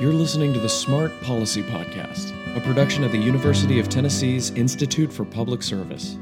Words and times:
You're 0.00 0.12
listening 0.12 0.52
to 0.52 0.60
the 0.60 0.68
Smart 0.68 1.10
Policy 1.22 1.60
Podcast, 1.60 2.32
a 2.56 2.60
production 2.60 3.02
of 3.02 3.10
the 3.10 3.18
University 3.18 3.80
of 3.80 3.88
Tennessee's 3.88 4.50
Institute 4.50 5.12
for 5.12 5.24
Public 5.24 5.60
Service. 5.60 6.16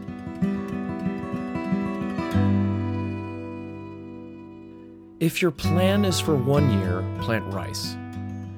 If 5.21 5.43
your 5.43 5.51
plan 5.51 6.07
is 6.07 6.19
for 6.19 6.37
one 6.37 6.71
year, 6.79 7.05
plant 7.21 7.53
rice. 7.53 7.99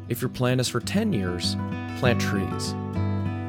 If 0.09 0.23
your 0.23 0.29
plan 0.29 0.61
is 0.61 0.69
for 0.69 0.79
10 0.79 1.13
years, 1.13 1.57
plant 1.99 2.21
trees. 2.21 2.77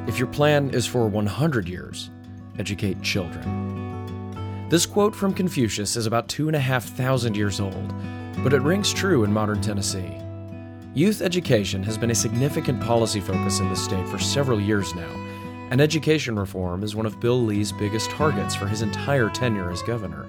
If 0.08 0.18
your 0.18 0.28
plan 0.28 0.72
is 0.72 0.88
for 0.88 1.08
100 1.08 1.70
years, 1.70 2.10
educate 2.58 3.00
children. 3.04 4.68
This 4.70 4.88
quote 4.88 5.16
from 5.16 5.36
Confucius 5.36 5.96
is 5.96 6.08
about 6.08 6.30
two 6.30 6.48
and 6.48 6.56
a 6.56 6.60
half 6.60 6.86
thousand 6.86 7.38
years 7.38 7.60
old, 7.60 7.94
but 8.44 8.54
it 8.54 8.64
rings 8.64 8.92
true 8.92 9.24
in 9.24 9.32
modern 9.32 9.62
Tennessee. 9.62 10.20
Youth 11.00 11.22
education 11.22 11.82
has 11.84 11.98
been 11.98 12.12
a 12.12 12.14
significant 12.14 12.82
policy 12.82 13.22
focus 13.22 13.62
in 13.62 13.70
the 13.70 13.76
state 13.78 14.06
for 14.10 14.20
several 14.20 14.60
years 14.60 14.94
now, 14.94 15.10
and 15.72 15.80
education 15.80 16.38
reform 16.38 16.84
is 16.84 16.94
one 16.94 17.06
of 17.06 17.22
Bill 17.22 17.42
Lee's 17.42 17.72
biggest 17.72 18.10
targets 18.10 18.54
for 18.54 18.68
his 18.68 18.82
entire 18.82 19.30
tenure 19.30 19.72
as 19.72 19.82
governor. 19.82 20.28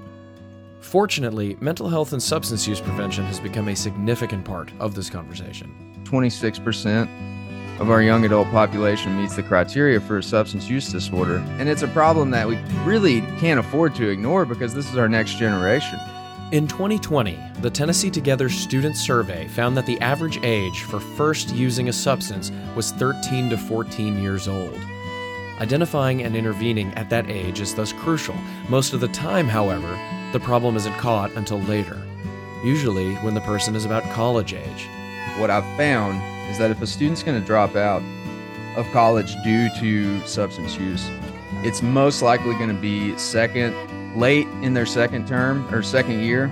Fortunately, 0.79 1.57
mental 1.59 1.89
health 1.89 2.13
and 2.13 2.23
substance 2.23 2.69
use 2.69 2.81
prevention 2.81 3.25
has 3.25 3.41
become 3.41 3.67
a 3.67 3.75
significant 3.75 4.45
part 4.45 4.71
of 4.79 4.95
this 4.95 5.11
conversation. 5.11 5.75
26% 6.05 7.81
of 7.81 7.91
our 7.91 8.01
young 8.01 8.25
adult 8.25 8.49
population 8.53 9.21
meets 9.21 9.35
the 9.35 9.43
criteria 9.43 10.01
for 10.01 10.19
a 10.19 10.23
substance 10.23 10.71
use 10.71 10.93
disorder. 10.93 11.39
And 11.59 11.69
it's 11.69 11.83
a 11.83 11.89
problem 11.89 12.31
that 12.31 12.47
we 12.47 12.55
really 12.85 13.23
can't 13.41 13.59
afford 13.59 13.97
to 13.97 14.09
ignore 14.09 14.45
because 14.45 14.73
this 14.73 14.89
is 14.89 14.97
our 14.97 15.09
next 15.09 15.37
generation. 15.37 15.99
In 16.53 16.67
2020, 16.67 17.39
the 17.61 17.71
Tennessee 17.71 18.11
Together 18.11 18.49
Student 18.49 18.97
Survey 18.97 19.47
found 19.47 19.77
that 19.77 19.87
the 19.87 20.01
average 20.01 20.41
age 20.43 20.83
for 20.83 20.99
first 20.99 21.55
using 21.55 21.89
a 21.89 21.93
substance 21.93 22.51
was 22.75 22.91
13 22.91 23.51
to 23.51 23.57
14 23.57 24.21
years 24.21 24.49
old. 24.49 24.77
Identifying 25.61 26.25
and 26.25 26.35
intervening 26.35 26.93
at 26.95 27.09
that 27.09 27.31
age 27.31 27.61
is 27.61 27.73
thus 27.73 27.93
crucial. 27.93 28.35
Most 28.69 28.93
of 28.93 28.99
the 28.99 29.07
time, 29.07 29.47
however, 29.47 29.97
the 30.33 30.41
problem 30.41 30.75
isn't 30.75 30.93
caught 30.95 31.31
until 31.35 31.61
later, 31.61 31.97
usually 32.65 33.15
when 33.17 33.35
the 33.35 33.41
person 33.43 33.77
is 33.77 33.85
about 33.85 34.03
college 34.11 34.53
age. 34.53 34.89
What 35.39 35.51
I've 35.51 35.77
found 35.77 36.21
is 36.51 36.59
that 36.59 36.73
if 36.73 36.83
a 36.83 36.87
student's 36.89 37.23
going 37.23 37.41
to 37.41 37.47
drop 37.47 37.77
out 37.77 38.03
of 38.77 38.91
college 38.91 39.41
due 39.45 39.69
to 39.79 40.27
substance 40.27 40.77
use, 40.77 41.09
it's 41.63 41.81
most 41.81 42.23
likely 42.23 42.55
going 42.55 42.75
to 42.75 42.81
be 42.81 43.17
second, 43.19 43.73
late 44.17 44.47
in 44.63 44.75
their 44.75 44.87
second 44.87 45.27
term 45.27 45.73
or 45.75 45.83
second 45.83 46.21
year 46.21 46.45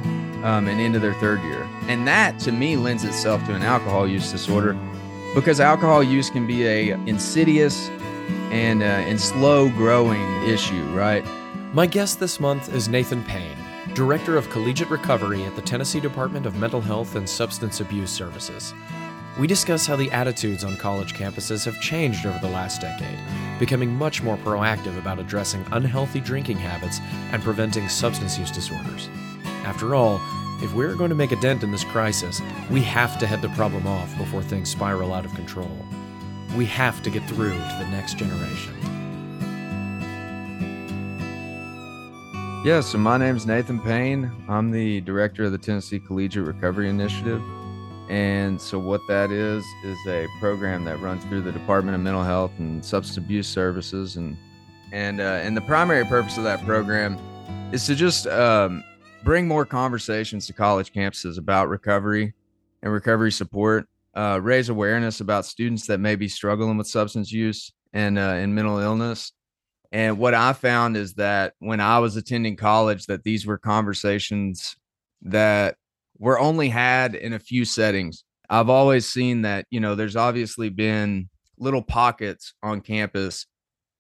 um, 0.43 0.69
and 0.69 0.81
into 0.81 0.99
their 0.99 1.15
third 1.15 1.41
year. 1.43 1.67
And 1.89 2.07
that 2.07 2.39
to 2.41 2.53
me 2.53 2.77
lends 2.77 3.05
itself 3.05 3.45
to 3.47 3.55
an 3.55 3.63
alcohol 3.63 4.07
use 4.07 4.31
disorder 4.31 4.79
because 5.35 5.61
alcohol 5.61 6.03
use 6.03 6.31
can 6.31 6.47
be 6.47 6.67
a 6.67 6.91
insidious 7.07 7.89
and, 8.51 8.83
uh, 8.83 8.87
and 8.87 9.21
slow 9.21 9.69
growing 9.71 10.43
issue, 10.45 10.85
right? 10.95 11.25
My 11.73 11.87
guest 11.87 12.19
this 12.19 12.41
month 12.41 12.73
is 12.73 12.89
Nathan 12.89 13.23
Payne. 13.25 13.57
Director 13.95 14.37
of 14.37 14.49
Collegiate 14.51 14.91
Recovery 14.91 15.45
at 15.45 15.57
the 15.57 15.63
Tennessee 15.63 16.01
Department 16.01 16.47
of 16.47 16.57
Mental 16.57 16.81
Health 16.81 17.15
and 17.15 17.29
Substance 17.29 17.81
Abuse 17.81 18.11
Services. 18.11 18.73
We 19.39 19.47
discuss 19.47 19.87
how 19.87 19.95
the 19.95 20.11
attitudes 20.11 20.65
on 20.65 20.77
college 20.77 21.15
campuses 21.15 21.65
have 21.65 21.81
changed 21.81 22.27
over 22.27 22.41
the 22.41 22.51
last 22.51 22.81
decade, 22.81 23.21
becoming 23.61 23.89
much 23.89 24.21
more 24.21 24.37
proactive 24.37 24.99
about 24.99 25.21
addressing 25.21 25.65
unhealthy 25.71 26.19
drinking 26.19 26.57
habits 26.57 26.99
and 27.31 27.41
preventing 27.41 27.89
substance 27.89 28.37
use 28.37 28.51
disorders. 28.51 29.09
After 29.65 29.95
all, 29.95 30.21
if 30.61 30.75
we're 30.75 30.97
going 30.97 31.11
to 31.11 31.15
make 31.15 31.31
a 31.31 31.41
dent 31.41 31.63
in 31.63 31.71
this 31.71 31.85
crisis, 31.85 32.43
we 32.69 32.83
have 32.83 33.17
to 33.21 33.29
head 33.29 33.41
the 33.41 33.49
problem 33.51 33.87
off 33.87 34.17
before 34.19 34.43
things 34.43 34.71
spiral 34.71 35.15
out 35.15 35.25
of 35.25 35.33
control. 35.35 35.71
We 36.57 36.65
have 36.67 37.01
to 37.05 37.11
get 37.11 37.23
through 37.29 37.53
to 37.53 37.77
the 37.79 37.87
next 37.93 38.19
generation. 38.19 38.75
Yeah, 42.65 42.81
so 42.81 42.99
my 42.99 43.19
name's 43.19 43.47
Nathan 43.47 43.79
Payne. 43.79 44.33
I'm 44.49 44.73
the 44.73 45.01
director 45.03 45.45
of 45.45 45.53
the 45.53 45.59
Tennessee 45.59 46.01
Collegiate 46.01 46.45
Recovery 46.45 46.89
Initiative. 46.89 47.41
And 48.09 48.61
so, 48.61 48.79
what 48.79 49.01
that 49.09 49.31
is, 49.31 49.65
is 49.85 49.99
a 50.07 50.27
program 50.41 50.85
that 50.85 51.01
runs 51.01 51.25
through 51.25 51.43
the 51.43 51.53
Department 51.53 51.95
of 51.95 52.01
Mental 52.01 52.23
Health 52.23 52.53
and 52.59 52.85
Substance 52.85 53.19
Abuse 53.19 53.47
Services. 53.47 54.17
And, 54.17 54.37
and, 54.93 55.21
uh, 55.21 55.41
and 55.43 55.57
the 55.57 55.61
primary 55.63 56.05
purpose 56.05 56.39
of 56.39 56.45
that 56.45 56.65
program 56.65 57.19
is 57.73 57.87
to 57.87 57.95
just 57.95 58.27
um, 58.27 58.83
bring 59.25 59.47
more 59.47 59.67
conversations 59.67 60.47
to 60.47 60.53
college 60.53 60.93
campuses 60.93 61.39
about 61.39 61.69
recovery 61.69 62.33
and 62.83 62.93
recovery 62.93 63.33
support, 63.33 63.87
uh, 64.15 64.41
raise 64.43 64.71
awareness 64.71 65.21
about 65.21 65.45
students 65.45 65.87
that 65.87 66.01
may 66.01 66.17
be 66.17 66.29
struggling 66.29 66.79
with 66.79 66.87
substance 66.87 67.31
use 67.31 67.73
and, 67.93 68.19
uh, 68.19 68.23
and 68.23 68.55
mental 68.55 68.79
illness 68.79 69.33
and 69.93 70.19
what 70.19 70.35
I 70.35 70.53
found 70.53 70.97
is 70.97 71.15
that 71.15 71.55
when 71.61 71.81
I 71.81 71.99
was 71.99 72.17
attending 72.17 72.57
college, 72.57 73.07
that 73.07 73.23
these 73.23 73.47
were 73.47 73.59
conversations 73.59 74.77
that 75.23 75.77
were 76.19 76.39
only 76.39 76.69
had 76.69 77.15
in 77.15 77.33
a 77.33 77.39
few 77.39 77.65
settings. 77.65 78.25
I've 78.51 78.71
always 78.71 79.07
seen 79.07 79.43
that, 79.43 79.67
you 79.71 79.81
know, 79.81 79.95
there's 79.95 80.17
obviously 80.17 80.69
been 80.69 81.29
little 81.59 81.83
pockets 81.83 82.55
on 82.63 82.81
campus 82.81 83.47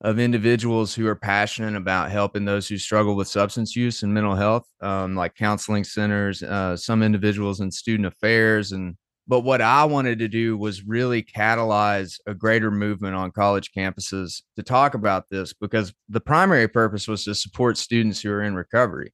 of 0.00 0.18
individuals 0.18 0.94
who 0.94 1.06
are 1.06 1.16
passionate 1.16 1.74
about 1.74 2.10
helping 2.10 2.44
those 2.44 2.68
who 2.68 2.78
struggle 2.78 3.16
with 3.16 3.26
substance 3.28 3.74
use 3.74 4.02
and 4.02 4.14
mental 4.14 4.36
health, 4.36 4.64
um, 4.80 5.16
like 5.16 5.34
counseling 5.34 5.84
centers, 5.84 6.42
uh, 6.42 6.76
some 6.76 7.02
individuals 7.02 7.60
in 7.60 7.70
student 7.70 8.06
affairs 8.06 8.72
and 8.72 8.96
but 9.28 9.40
what 9.40 9.60
I 9.60 9.84
wanted 9.84 10.18
to 10.20 10.28
do 10.28 10.56
was 10.56 10.86
really 10.86 11.22
catalyze 11.22 12.18
a 12.26 12.32
greater 12.32 12.70
movement 12.70 13.14
on 13.14 13.30
college 13.30 13.70
campuses 13.76 14.40
to 14.56 14.62
talk 14.62 14.94
about 14.94 15.28
this 15.30 15.52
because 15.52 15.92
the 16.08 16.20
primary 16.20 16.66
purpose 16.66 17.06
was 17.06 17.24
to 17.24 17.34
support 17.34 17.76
students 17.76 18.22
who 18.22 18.30
are 18.30 18.42
in 18.42 18.54
recovery 18.54 19.12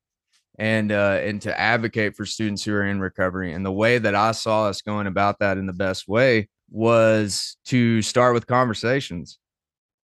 and 0.58 0.92
uh, 0.92 1.18
and 1.22 1.42
to 1.42 1.58
advocate 1.58 2.16
for 2.16 2.24
students 2.24 2.64
who 2.64 2.74
are 2.74 2.84
in 2.84 3.00
recovery. 3.00 3.52
And 3.52 3.64
the 3.64 3.72
way 3.72 3.98
that 3.98 4.14
I 4.14 4.32
saw 4.32 4.66
us 4.66 4.82
going 4.82 5.06
about 5.06 5.38
that 5.40 5.58
in 5.58 5.66
the 5.66 5.72
best 5.72 6.08
way 6.08 6.48
was 6.70 7.56
to 7.66 8.02
start 8.02 8.34
with 8.34 8.46
conversations. 8.46 9.38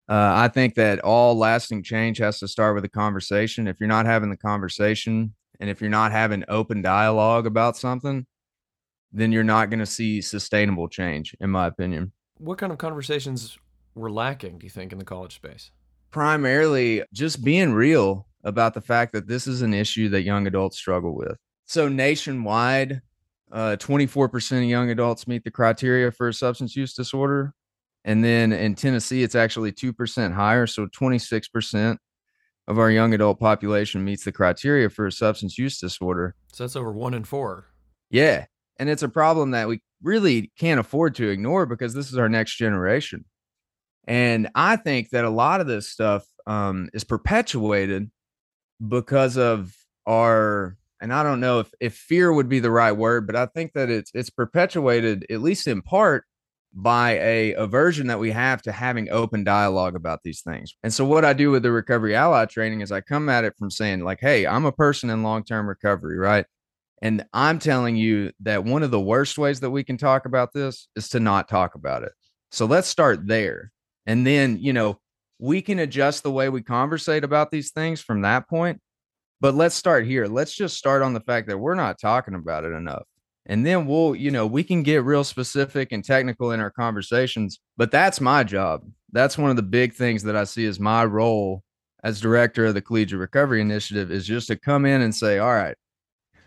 Uh, 0.08 0.34
I 0.36 0.48
think 0.48 0.74
that 0.76 1.00
all 1.02 1.38
lasting 1.38 1.84
change 1.84 2.18
has 2.18 2.40
to 2.40 2.48
start 2.48 2.74
with 2.74 2.84
a 2.84 2.90
conversation. 2.90 3.68
If 3.68 3.80
you're 3.80 3.88
not 3.88 4.08
having 4.08 4.32
the 4.32 4.38
conversation 4.38 5.36
and 5.60 5.70
if 5.70 5.82
you're 5.82 5.90
not 5.90 6.12
having 6.12 6.44
open 6.48 6.82
dialogue 6.82 7.46
about 7.46 7.78
something, 7.78 8.26
then 9.12 9.32
you're 9.32 9.44
not 9.44 9.70
going 9.70 9.80
to 9.80 9.86
see 9.86 10.22
sustainable 10.22 10.88
change, 10.88 11.36
in 11.40 11.52
my 11.52 11.68
opinion. 11.68 12.12
What 12.38 12.58
kind 12.58 12.72
of 12.72 12.78
conversations 12.80 13.58
were 13.94 14.10
lacking, 14.10 14.60
do 14.60 14.66
you 14.66 14.70
think, 14.70 14.92
in 14.92 14.98
the 14.98 15.06
college 15.06 15.36
space? 15.36 15.72
Primarily 16.10 17.04
just 17.14 17.44
being 17.44 17.74
real 17.74 18.26
about 18.44 18.74
the 18.74 18.82
fact 18.82 19.14
that 19.14 19.28
this 19.28 19.48
is 19.48 19.62
an 19.62 19.74
issue 19.74 20.10
that 20.10 20.24
young 20.24 20.48
adults 20.48 20.78
struggle 20.78 21.16
with. 21.16 21.38
So, 21.66 21.88
nationwide, 21.88 23.02
uh, 23.52 23.78
24% 23.80 24.58
of 24.58 24.64
young 24.64 24.90
adults 24.90 25.28
meet 25.28 25.44
the 25.44 25.52
criteria 25.52 26.12
for 26.12 26.28
a 26.28 26.34
substance 26.34 26.76
use 26.76 26.94
disorder. 26.94 27.54
And 28.06 28.24
then 28.24 28.54
in 28.54 28.76
Tennessee, 28.76 29.24
it's 29.24 29.36
actually 29.36 29.72
2% 29.72 30.34
higher. 30.34 30.68
So, 30.68 30.88
26% 30.88 31.98
of 32.68 32.80
our 32.80 32.90
young 32.90 33.14
adult 33.14 33.40
population 33.40 34.04
meets 34.04 34.24
the 34.24 34.32
criteria 34.32 34.90
for 34.90 35.08
a 35.08 35.12
substance 35.12 35.58
use 35.58 35.80
disorder. 35.80 36.36
So, 36.54 36.64
that's 36.64 36.76
over 36.76 36.92
one 36.92 37.14
in 37.14 37.24
four. 37.24 37.68
Yeah 38.10 38.46
and 38.80 38.90
it's 38.90 39.04
a 39.04 39.10
problem 39.10 39.52
that 39.52 39.68
we 39.68 39.82
really 40.02 40.52
can't 40.58 40.80
afford 40.80 41.14
to 41.16 41.30
ignore 41.30 41.66
because 41.66 41.94
this 41.94 42.12
is 42.12 42.18
our 42.18 42.30
next 42.30 42.56
generation 42.56 43.26
and 44.08 44.50
i 44.56 44.76
think 44.78 45.10
that 45.10 45.26
a 45.26 45.30
lot 45.30 45.62
of 45.62 45.68
this 45.68 45.90
stuff 45.90 46.26
um, 46.48 46.90
is 46.94 47.04
perpetuated 47.04 48.10
because 48.88 49.38
of 49.38 49.76
our 50.08 50.76
and 51.02 51.14
i 51.14 51.24
don't 51.24 51.40
know 51.40 51.60
if, 51.60 51.72
if 51.80 51.96
fear 51.96 52.32
would 52.32 52.50
be 52.50 52.60
the 52.60 52.72
right 52.72 52.94
word 52.94 53.28
but 53.28 53.36
i 53.36 53.46
think 53.46 53.74
that 53.74 53.90
it's 53.90 54.12
it's 54.14 54.30
perpetuated 54.30 55.26
at 55.30 55.42
least 55.42 55.68
in 55.68 55.82
part 55.82 56.24
by 56.74 57.12
a 57.20 57.54
aversion 57.54 58.08
that 58.08 58.20
we 58.20 58.32
have 58.32 58.62
to 58.62 58.72
having 58.72 59.10
open 59.10 59.44
dialogue 59.44 59.96
about 59.96 60.22
these 60.24 60.42
things. 60.42 60.76
And 60.84 60.94
so 60.94 61.04
what 61.04 61.26
I 61.26 61.34
do 61.34 61.52
with 61.52 61.64
the 61.64 61.72
recovery 61.72 62.16
ally 62.16 62.46
training 62.46 62.82
is 62.82 62.92
I 62.92 63.02
come 63.02 63.28
at 63.28 63.44
it 63.44 63.56
from 63.58 63.72
saying 63.72 64.04
like, 64.04 64.20
"Hey, 64.22 64.46
I'm 64.46 64.66
a 64.66 64.72
person 64.72 65.10
in 65.10 65.24
long-term 65.24 65.68
recovery, 65.68 66.18
right? 66.18 66.46
And 67.02 67.26
I'm 67.34 67.60
telling 67.60 67.96
you 67.96 68.32
that 68.42 68.66
one 68.66 68.84
of 68.84 68.92
the 68.92 69.00
worst 69.00 69.38
ways 69.38 69.62
that 69.62 69.70
we 69.70 69.84
can 69.84 69.98
talk 69.98 70.26
about 70.26 70.54
this 70.54 70.88
is 70.96 71.10
to 71.10 71.20
not 71.20 71.48
talk 71.48 71.76
about 71.76 72.04
it. 72.04 72.12
So 72.52 72.66
let's 72.66 72.88
start 72.88 73.26
there. 73.28 73.72
And 74.06 74.28
then, 74.28 74.58
you 74.60 74.74
know, 74.74 75.00
we 75.40 75.62
can 75.62 75.80
adjust 75.80 76.24
the 76.24 76.32
way 76.32 76.50
we 76.50 76.62
conversate 76.62 77.24
about 77.24 77.52
these 77.52 77.72
things 77.72 78.02
from 78.02 78.22
that 78.22 78.48
point. 78.48 78.82
But 79.42 79.56
let's 79.56 79.76
start 79.76 80.06
here. 80.06 80.28
Let's 80.28 80.54
just 80.54 80.78
start 80.78 81.02
on 81.02 81.14
the 81.14 81.22
fact 81.22 81.48
that 81.48 81.58
we're 81.58 81.76
not 81.76 82.00
talking 82.00 82.36
about 82.36 82.66
it 82.66 82.74
enough. 82.74 83.04
And 83.46 83.66
then 83.66 83.88
we'll, 83.88 84.16
you 84.16 84.32
know, 84.32 84.46
we 84.46 84.64
can 84.64 84.84
get 84.84 85.04
real 85.04 85.24
specific 85.24 85.92
and 85.92 86.04
technical 86.04 86.52
in 86.52 86.60
our 86.60 86.70
conversations. 86.70 87.60
But 87.78 87.90
that's 87.90 88.22
my 88.22 88.44
job. 88.44 88.84
That's 89.12 89.38
one 89.38 89.50
of 89.50 89.56
the 89.56 89.64
big 89.64 89.94
things 89.94 90.24
that 90.24 90.36
I 90.36 90.44
see 90.44 90.66
as 90.66 90.80
my 90.80 91.06
role 91.06 91.64
as 92.04 92.22
director 92.22 92.68
of 92.68 92.74
the 92.76 92.82
Collegiate 92.82 93.20
Recovery 93.20 93.62
Initiative 93.62 94.12
is 94.12 94.28
just 94.28 94.48
to 94.48 94.56
come 94.56 94.86
in 94.86 95.02
and 95.02 95.16
say, 95.16 95.40
all 95.40 95.54
right, 95.54 95.76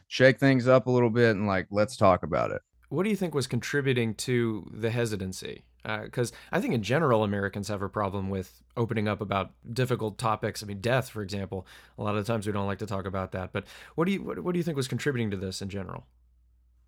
shake 0.07 0.39
things 0.39 0.69
up 0.69 0.87
a 0.87 0.91
little 0.91 1.11
bit 1.11 1.35
and 1.35 1.47
like 1.47 1.67
let's 1.71 1.97
talk 1.97 2.23
about 2.23 2.51
it 2.51 2.63
what 2.93 3.05
do 3.05 3.11
you 3.11 3.17
think 3.17 3.35
was 3.35 3.47
contributing 3.47 4.15
to 4.15 4.71
the 4.71 4.91
hesitancy? 4.91 5.65
Because 5.83 6.33
uh, 6.33 6.37
I 6.53 6.61
think 6.61 6.75
in 6.75 6.83
general 6.83 7.25
Americans 7.25 7.69
have 7.69 7.83
a 7.83 7.89
problem 7.89 8.31
with 8.31 8.63
opening 8.77 9.09
up 9.09 9.21
about 9.21 9.51
difficult 9.73 10.19
topics. 10.19 10.63
I 10.63 10.67
mean, 10.67 10.81
death, 10.81 11.09
for 11.09 11.23
example. 11.23 11.67
A 11.99 12.03
lot 12.03 12.17
of 12.17 12.27
times 12.27 12.47
we 12.47 12.53
don't 12.53 12.67
like 12.67 12.79
to 12.79 12.87
talk 12.87 13.05
about 13.05 13.33
that. 13.33 13.53
But 13.53 13.65
what 13.95 14.05
do 14.05 14.13
you 14.13 14.23
what, 14.23 14.39
what 14.39 14.53
do 14.53 14.59
you 14.59 14.63
think 14.63 14.77
was 14.77 14.89
contributing 14.89 15.31
to 15.31 15.37
this 15.37 15.61
in 15.61 15.69
general? 15.69 16.07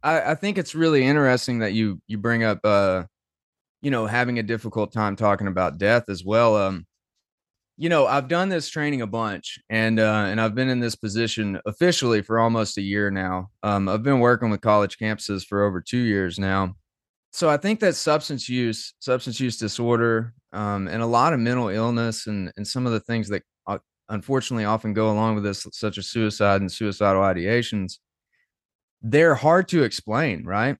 I, 0.02 0.32
I 0.32 0.34
think 0.34 0.58
it's 0.58 0.74
really 0.74 1.04
interesting 1.04 1.60
that 1.60 1.72
you 1.72 2.00
you 2.06 2.18
bring 2.18 2.44
up 2.44 2.60
uh, 2.64 3.04
you 3.82 3.90
know 3.90 4.06
having 4.06 4.38
a 4.38 4.42
difficult 4.42 4.92
time 4.92 5.16
talking 5.16 5.46
about 5.48 5.78
death 5.78 6.08
as 6.08 6.24
well. 6.24 6.56
Um, 6.56 6.86
you 7.76 7.88
know, 7.88 8.06
I've 8.06 8.28
done 8.28 8.48
this 8.48 8.68
training 8.68 9.02
a 9.02 9.06
bunch, 9.06 9.58
and 9.68 9.98
uh, 9.98 10.26
and 10.28 10.40
I've 10.40 10.54
been 10.54 10.68
in 10.68 10.80
this 10.80 10.94
position 10.94 11.60
officially 11.66 12.22
for 12.22 12.38
almost 12.38 12.78
a 12.78 12.82
year 12.82 13.10
now. 13.10 13.50
Um, 13.62 13.88
I've 13.88 14.04
been 14.04 14.20
working 14.20 14.50
with 14.50 14.60
college 14.60 14.98
campuses 14.98 15.44
for 15.44 15.64
over 15.64 15.80
two 15.80 15.98
years 15.98 16.38
now. 16.38 16.76
So 17.34 17.50
I 17.50 17.56
think 17.56 17.80
that 17.80 17.96
substance 17.96 18.48
use, 18.48 18.94
substance 19.00 19.40
use 19.40 19.56
disorder, 19.56 20.32
um, 20.52 20.86
and 20.86 21.02
a 21.02 21.06
lot 21.06 21.32
of 21.32 21.40
mental 21.40 21.68
illness, 21.68 22.28
and 22.28 22.52
and 22.56 22.64
some 22.64 22.86
of 22.86 22.92
the 22.92 23.00
things 23.00 23.28
that 23.30 23.42
uh, 23.66 23.78
unfortunately 24.08 24.66
often 24.66 24.94
go 24.94 25.10
along 25.10 25.34
with 25.34 25.42
this, 25.42 25.66
such 25.72 25.98
as 25.98 26.06
suicide 26.06 26.60
and 26.60 26.70
suicidal 26.70 27.22
ideations, 27.22 27.98
they're 29.02 29.34
hard 29.34 29.66
to 29.70 29.82
explain, 29.82 30.44
right? 30.44 30.76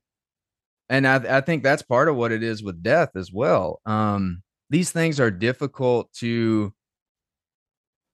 And 0.89 1.09
I, 1.09 1.39
I 1.39 1.41
think 1.41 1.65
that's 1.65 1.83
part 1.83 2.09
of 2.09 2.15
what 2.15 2.31
it 2.31 2.45
is 2.45 2.63
with 2.63 2.85
death 2.85 3.17
as 3.17 3.33
well. 3.33 3.81
Um, 3.85 4.45
these 4.71 4.93
things 4.93 5.19
are 5.19 5.33
difficult 5.33 6.13
to 6.19 6.73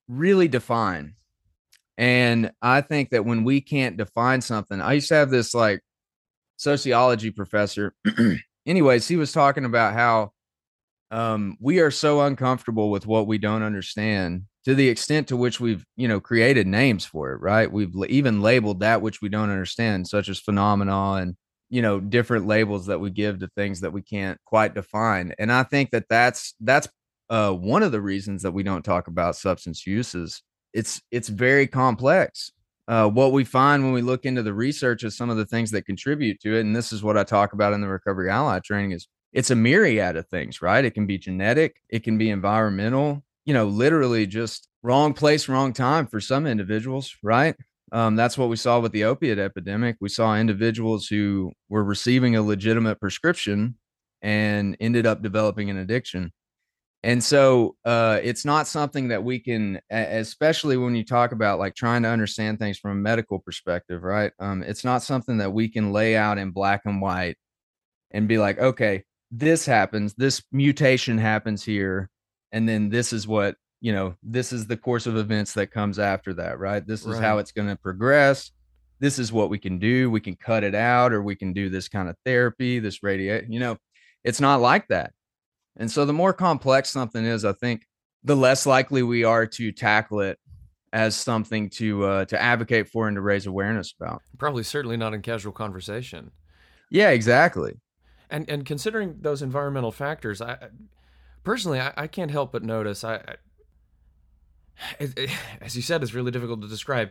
really 0.08 0.48
define. 0.48 1.14
And 1.98 2.52
I 2.62 2.80
think 2.80 3.10
that 3.10 3.26
when 3.26 3.44
we 3.44 3.60
can't 3.60 3.98
define 3.98 4.40
something, 4.40 4.80
I 4.80 4.94
used 4.94 5.08
to 5.08 5.16
have 5.16 5.28
this 5.28 5.52
like 5.52 5.82
sociology 6.60 7.30
professor. 7.30 7.94
Anyways, 8.66 9.08
he 9.08 9.16
was 9.16 9.32
talking 9.32 9.64
about 9.64 9.94
how 9.94 10.32
um, 11.10 11.56
we 11.60 11.80
are 11.80 11.90
so 11.90 12.20
uncomfortable 12.20 12.90
with 12.90 13.06
what 13.06 13.26
we 13.26 13.38
don't 13.38 13.62
understand 13.62 14.44
to 14.64 14.74
the 14.74 14.88
extent 14.88 15.28
to 15.28 15.36
which 15.36 15.58
we've, 15.58 15.84
you 15.96 16.06
know, 16.06 16.20
created 16.20 16.66
names 16.66 17.04
for 17.04 17.32
it, 17.32 17.40
right? 17.40 17.72
We've 17.72 17.94
even 18.08 18.42
labeled 18.42 18.80
that 18.80 19.00
which 19.00 19.22
we 19.22 19.30
don't 19.30 19.50
understand, 19.50 20.06
such 20.06 20.28
as 20.28 20.38
phenomena 20.38 21.14
and, 21.14 21.34
you 21.70 21.80
know, 21.80 21.98
different 21.98 22.46
labels 22.46 22.86
that 22.86 23.00
we 23.00 23.10
give 23.10 23.40
to 23.40 23.48
things 23.56 23.80
that 23.80 23.92
we 23.92 24.02
can't 24.02 24.38
quite 24.44 24.74
define. 24.74 25.32
And 25.38 25.50
I 25.50 25.62
think 25.62 25.90
that 25.90 26.04
that's 26.10 26.54
that's 26.60 26.88
uh, 27.30 27.52
one 27.52 27.82
of 27.82 27.92
the 27.92 28.02
reasons 28.02 28.42
that 28.42 28.52
we 28.52 28.62
don't 28.62 28.84
talk 28.84 29.08
about 29.08 29.36
substance 29.36 29.86
uses 29.86 30.42
it's 30.72 31.00
it's 31.10 31.28
very 31.28 31.66
complex. 31.66 32.52
Uh, 32.90 33.08
what 33.08 33.30
we 33.30 33.44
find 33.44 33.84
when 33.84 33.92
we 33.92 34.02
look 34.02 34.24
into 34.24 34.42
the 34.42 34.52
research 34.52 35.04
is 35.04 35.16
some 35.16 35.30
of 35.30 35.36
the 35.36 35.46
things 35.46 35.70
that 35.70 35.86
contribute 35.86 36.40
to 36.40 36.56
it, 36.56 36.62
and 36.62 36.74
this 36.74 36.92
is 36.92 37.04
what 37.04 37.16
I 37.16 37.22
talk 37.22 37.52
about 37.52 37.72
in 37.72 37.80
the 37.80 37.86
recovery 37.86 38.28
ally 38.28 38.58
training 38.58 38.90
is 38.90 39.06
it's 39.32 39.52
a 39.52 39.54
myriad 39.54 40.16
of 40.16 40.26
things, 40.26 40.60
right? 40.60 40.84
It 40.84 40.94
can 40.94 41.06
be 41.06 41.16
genetic, 41.16 41.80
it 41.88 42.02
can 42.02 42.18
be 42.18 42.30
environmental, 42.30 43.22
you 43.44 43.54
know, 43.54 43.66
literally 43.66 44.26
just 44.26 44.66
wrong 44.82 45.14
place, 45.14 45.48
wrong 45.48 45.72
time 45.72 46.08
for 46.08 46.20
some 46.20 46.48
individuals, 46.48 47.14
right? 47.22 47.54
Um, 47.92 48.16
that's 48.16 48.36
what 48.36 48.48
we 48.48 48.56
saw 48.56 48.80
with 48.80 48.90
the 48.90 49.04
opiate 49.04 49.38
epidemic. 49.38 49.96
We 50.00 50.08
saw 50.08 50.34
individuals 50.34 51.06
who 51.06 51.52
were 51.68 51.84
receiving 51.84 52.34
a 52.34 52.42
legitimate 52.42 52.98
prescription 52.98 53.76
and 54.20 54.76
ended 54.80 55.06
up 55.06 55.22
developing 55.22 55.70
an 55.70 55.76
addiction. 55.76 56.32
And 57.02 57.24
so 57.24 57.76
uh, 57.84 58.20
it's 58.22 58.44
not 58.44 58.66
something 58.66 59.08
that 59.08 59.24
we 59.24 59.38
can, 59.38 59.80
especially 59.90 60.76
when 60.76 60.94
you 60.94 61.04
talk 61.04 61.32
about 61.32 61.58
like 61.58 61.74
trying 61.74 62.02
to 62.02 62.10
understand 62.10 62.58
things 62.58 62.78
from 62.78 62.90
a 62.90 62.94
medical 62.94 63.38
perspective, 63.38 64.02
right? 64.02 64.32
Um, 64.38 64.62
it's 64.62 64.84
not 64.84 65.02
something 65.02 65.38
that 65.38 65.52
we 65.52 65.68
can 65.68 65.92
lay 65.92 66.14
out 66.14 66.36
in 66.36 66.50
black 66.50 66.82
and 66.84 67.00
white 67.00 67.38
and 68.10 68.28
be 68.28 68.36
like, 68.36 68.58
okay, 68.58 69.04
this 69.30 69.64
happens, 69.64 70.12
this 70.14 70.42
mutation 70.52 71.16
happens 71.16 71.64
here, 71.64 72.10
and 72.52 72.68
then 72.68 72.90
this 72.90 73.12
is 73.12 73.26
what 73.26 73.56
you 73.80 73.92
know, 73.92 74.14
this 74.22 74.52
is 74.52 74.66
the 74.66 74.76
course 74.76 75.06
of 75.06 75.16
events 75.16 75.54
that 75.54 75.68
comes 75.68 75.98
after 75.98 76.34
that, 76.34 76.58
right? 76.58 76.86
This 76.86 77.00
is 77.00 77.14
right. 77.14 77.22
how 77.22 77.38
it's 77.38 77.52
going 77.52 77.68
to 77.68 77.76
progress. 77.76 78.50
This 78.98 79.18
is 79.18 79.32
what 79.32 79.48
we 79.48 79.58
can 79.58 79.78
do. 79.78 80.10
We 80.10 80.20
can 80.20 80.36
cut 80.36 80.64
it 80.64 80.74
out, 80.74 81.14
or 81.14 81.22
we 81.22 81.34
can 81.34 81.54
do 81.54 81.70
this 81.70 81.88
kind 81.88 82.10
of 82.10 82.16
therapy, 82.26 82.78
this 82.78 83.02
radiate. 83.02 83.46
You 83.48 83.58
know, 83.58 83.78
it's 84.22 84.40
not 84.40 84.60
like 84.60 84.86
that 84.88 85.12
and 85.80 85.90
so 85.90 86.04
the 86.04 86.12
more 86.12 86.34
complex 86.34 86.90
something 86.90 87.24
is, 87.24 87.44
I 87.44 87.54
think 87.54 87.88
the 88.22 88.36
less 88.36 88.66
likely 88.66 89.02
we 89.02 89.24
are 89.24 89.46
to 89.46 89.72
tackle 89.72 90.20
it 90.20 90.38
as 90.92 91.16
something 91.16 91.70
to 91.70 92.04
uh, 92.04 92.24
to 92.26 92.40
advocate 92.40 92.88
for 92.88 93.08
and 93.08 93.16
to 93.16 93.22
raise 93.22 93.46
awareness 93.46 93.94
about. 93.98 94.22
Probably 94.36 94.62
certainly 94.62 94.98
not 94.98 95.14
in 95.14 95.22
casual 95.22 95.52
conversation. 95.52 96.32
Yeah, 96.90 97.10
exactly. 97.10 97.80
And 98.28 98.48
and 98.50 98.66
considering 98.66 99.16
those 99.22 99.40
environmental 99.40 99.90
factors, 99.90 100.42
I 100.42 100.68
personally 101.44 101.80
I, 101.80 101.94
I 101.96 102.06
can't 102.08 102.30
help 102.30 102.52
but 102.52 102.62
notice 102.62 103.02
I, 103.02 103.14
I 103.14 103.34
it, 105.00 105.18
it, 105.18 105.30
as 105.62 105.76
you 105.76 105.82
said, 105.82 106.02
it's 106.02 106.12
really 106.12 106.30
difficult 106.30 106.60
to 106.60 106.68
describe. 106.68 107.10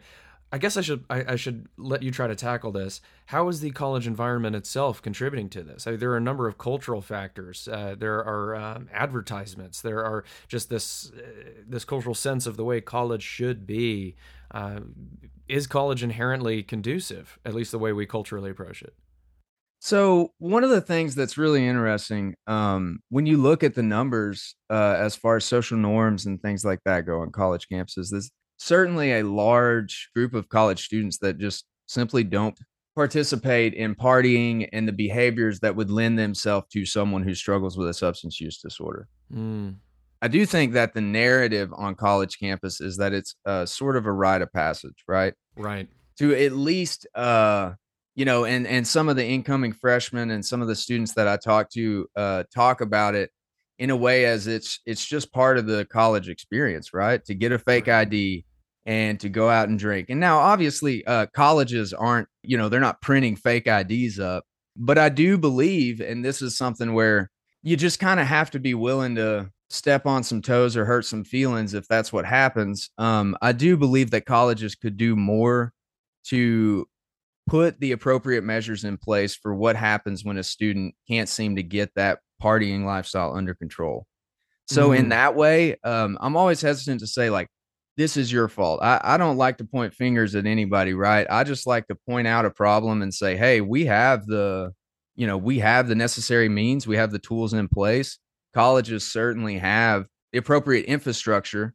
I 0.52 0.58
guess 0.58 0.78
I 0.78 0.82
should 0.82 1.06
I, 1.10 1.34
I, 1.34 1.36
should 1.36 1.68
let 1.78 2.02
you 2.02 2.10
try 2.10 2.26
to 2.28 2.36
tackle 2.36 2.72
this. 2.72 3.02
How 3.28 3.48
is 3.50 3.60
the 3.60 3.70
college 3.70 4.08
environment 4.08 4.56
itself 4.56 5.02
contributing 5.02 5.48
to 5.50 5.62
this? 5.62 5.86
I 5.86 5.92
mean, 5.92 6.00
there 6.00 6.12
are 6.12 6.18
a 6.18 6.22
number 6.22 6.48
of 6.48 6.58
cultural 6.58 7.02
factors. 7.02 7.68
Uh, 7.68 7.96
there 7.98 8.24
are 8.24 8.56
um, 8.56 8.90
advertisements. 8.92 9.82
There 9.82 10.04
are 10.04 10.24
just 10.48 10.70
this 10.70 11.12
uh, 11.12 11.22
this 11.68 11.86
cultural 11.86 12.16
sense 12.16 12.48
of 12.48 12.58
the 12.58 12.64
way 12.64 12.82
college 12.82 13.24
should 13.24 13.68
be. 13.68 14.16
Uh, 14.52 14.80
is 15.48 15.68
college 15.68 16.02
inherently 16.02 16.64
conducive, 16.64 17.38
at 17.46 17.54
least 17.54 17.72
the 17.72 17.80
way 17.80 17.94
we 17.94 18.08
culturally 18.08 18.50
approach 18.50 18.82
it? 18.82 18.94
So 19.80 20.34
one 20.40 20.64
of 20.64 20.70
the 20.72 20.82
things 20.82 21.16
that's 21.16 21.38
really 21.38 21.66
interesting 21.66 22.36
um, 22.48 23.00
when 23.10 23.26
you 23.26 23.38
look 23.38 23.64
at 23.64 23.76
the 23.76 23.84
numbers 23.84 24.56
uh, 24.70 24.96
as 24.98 25.16
far 25.16 25.38
as 25.38 25.46
social 25.46 25.78
norms 25.78 26.26
and 26.26 26.42
things 26.42 26.66
like 26.66 26.80
that 26.86 27.06
go 27.06 27.22
on 27.22 27.32
college 27.32 27.68
campuses, 27.72 28.14
is 28.14 28.32
certainly 28.60 29.14
a 29.14 29.24
large 29.24 30.10
group 30.16 30.34
of 30.34 30.50
college 30.50 30.86
students 30.86 31.18
that 31.20 31.38
just 31.38 31.66
simply 31.88 32.24
don't 32.24 32.58
participate 32.96 33.74
in 33.74 33.96
partying 33.96 34.68
and 34.74 34.88
the 34.88 34.92
behaviors 34.92 35.60
that 35.62 35.76
would 35.76 35.90
lend 35.90 36.20
themselves 36.20 36.68
to 36.72 36.86
someone 36.86 37.24
who 37.24 37.34
struggles 37.34 37.78
with 37.78 37.88
a 37.88 37.94
substance 37.94 38.40
use 38.40 38.60
disorder. 38.60 39.08
Mm. 39.34 39.76
I 40.22 40.28
do 40.28 40.46
think 40.46 40.74
that 40.74 40.94
the 40.94 41.02
narrative 41.02 41.72
on 41.74 41.96
college 41.96 42.38
campus 42.40 42.82
is 42.82 42.98
that 42.98 43.14
it's 43.14 43.36
uh, 43.46 43.66
sort 43.66 43.96
of 43.96 44.06
a 44.06 44.12
rite 44.12 44.42
of 44.42 44.52
passage, 44.52 45.06
right? 45.08 45.34
Right. 45.56 45.88
To 46.18 46.36
at 46.36 46.52
least, 46.52 47.08
uh, 47.16 47.72
you 48.16 48.26
know, 48.26 48.44
and 48.44 48.68
and 48.68 48.86
some 48.86 49.08
of 49.08 49.16
the 49.16 49.26
incoming 49.26 49.72
freshmen 49.72 50.32
and 50.32 50.46
some 50.46 50.62
of 50.62 50.68
the 50.68 50.76
students 50.76 51.14
that 51.14 51.30
I 51.30 51.38
talk 51.38 51.70
to 51.72 52.06
uh, 52.18 52.44
talk 52.54 52.82
about 52.82 53.16
it 53.16 53.32
in 53.78 53.92
a 53.92 53.96
way 53.96 54.26
as 54.26 54.46
it's 54.46 54.82
it's 54.86 55.06
just 55.06 55.32
part 55.32 55.58
of 55.58 55.66
the 55.66 55.86
college 55.86 56.28
experience, 56.28 56.94
right? 56.94 57.24
To 57.26 57.34
get 57.34 57.54
a 57.54 57.60
fake 57.60 57.88
ID, 57.88 58.44
and 58.86 59.20
to 59.20 59.30
go 59.30 59.50
out 59.50 59.70
and 59.70 59.78
drink. 59.78 60.10
And 60.10 60.20
now, 60.20 60.40
obviously, 60.40 61.06
uh, 61.06 61.28
colleges 61.36 61.94
aren't, 61.94 62.28
you 62.44 62.58
know, 62.58 62.70
they're 62.70 62.80
not 62.80 63.02
printing 63.02 63.36
fake 63.36 63.68
IDs 63.68 64.20
up. 64.20 64.44
But 64.76 64.98
I 64.98 65.10
do 65.10 65.38
believe, 65.38 66.00
and 66.00 66.24
this 66.24 66.42
is 66.42 66.58
something 66.58 66.94
where 66.94 67.30
you 67.62 67.76
just 67.76 68.00
kind 68.00 68.20
of 68.20 68.28
have 68.28 68.52
to 68.52 68.60
be 68.60 68.74
willing 68.74 69.16
to 69.16 69.50
step 69.70 70.06
on 70.06 70.24
some 70.24 70.42
toes 70.42 70.76
or 70.76 70.86
hurt 70.86 71.06
some 71.06 71.24
feelings 71.24 71.74
if 71.74 71.88
that's 71.88 72.12
what 72.12 72.26
happens. 72.26 72.90
Um, 72.98 73.38
I 73.42 73.52
do 73.52 73.78
believe 73.78 74.12
that 74.12 74.26
colleges 74.26 74.76
could 74.76 74.98
do 74.98 75.16
more 75.16 75.74
to 76.26 76.88
put 77.48 77.80
the 77.80 77.92
appropriate 77.92 78.44
measures 78.44 78.84
in 78.84 78.98
place 78.98 79.36
for 79.36 79.54
what 79.54 79.76
happens 79.76 80.24
when 80.24 80.38
a 80.38 80.44
student 80.44 80.96
can't 81.08 81.30
seem 81.30 81.56
to 81.56 81.64
get 81.64 81.94
that 81.96 82.20
partying 82.42 82.86
lifestyle 82.86 83.36
under 83.36 83.54
control. 83.54 84.06
So, 84.68 84.90
mm. 84.90 85.00
in 85.00 85.10
that 85.10 85.36
way, 85.36 85.78
um, 85.84 86.18
I'm 86.22 86.38
always 86.38 86.62
hesitant 86.62 87.00
to 87.00 87.08
say, 87.08 87.30
like, 87.30 87.48
this 88.00 88.16
is 88.16 88.32
your 88.32 88.48
fault. 88.48 88.80
I, 88.82 89.02
I 89.04 89.18
don't 89.18 89.36
like 89.36 89.58
to 89.58 89.66
point 89.66 89.94
fingers 89.94 90.34
at 90.34 90.46
anybody, 90.46 90.94
right? 90.94 91.28
I 91.30 91.44
just 91.44 91.68
like 91.68 91.86
to 91.88 91.96
point 91.96 92.28
out 92.28 92.46
a 92.46 92.50
problem 92.50 93.02
and 93.02 93.14
say, 93.14 93.36
hey, 93.36 93.60
we 93.60 93.88
have 93.88 94.26
the, 94.26 94.72
you 95.18 95.28
know, 95.28 95.38
we 95.38 95.60
have 95.60 95.90
the 95.90 95.96
necessary 95.96 96.48
means, 96.48 96.88
we 96.88 96.96
have 96.96 97.12
the 97.12 97.20
tools 97.20 97.54
in 97.54 97.68
place. 97.68 98.18
Colleges 98.54 99.12
certainly 99.12 99.58
have 99.58 100.06
the 100.32 100.38
appropriate 100.38 100.86
infrastructure 100.86 101.74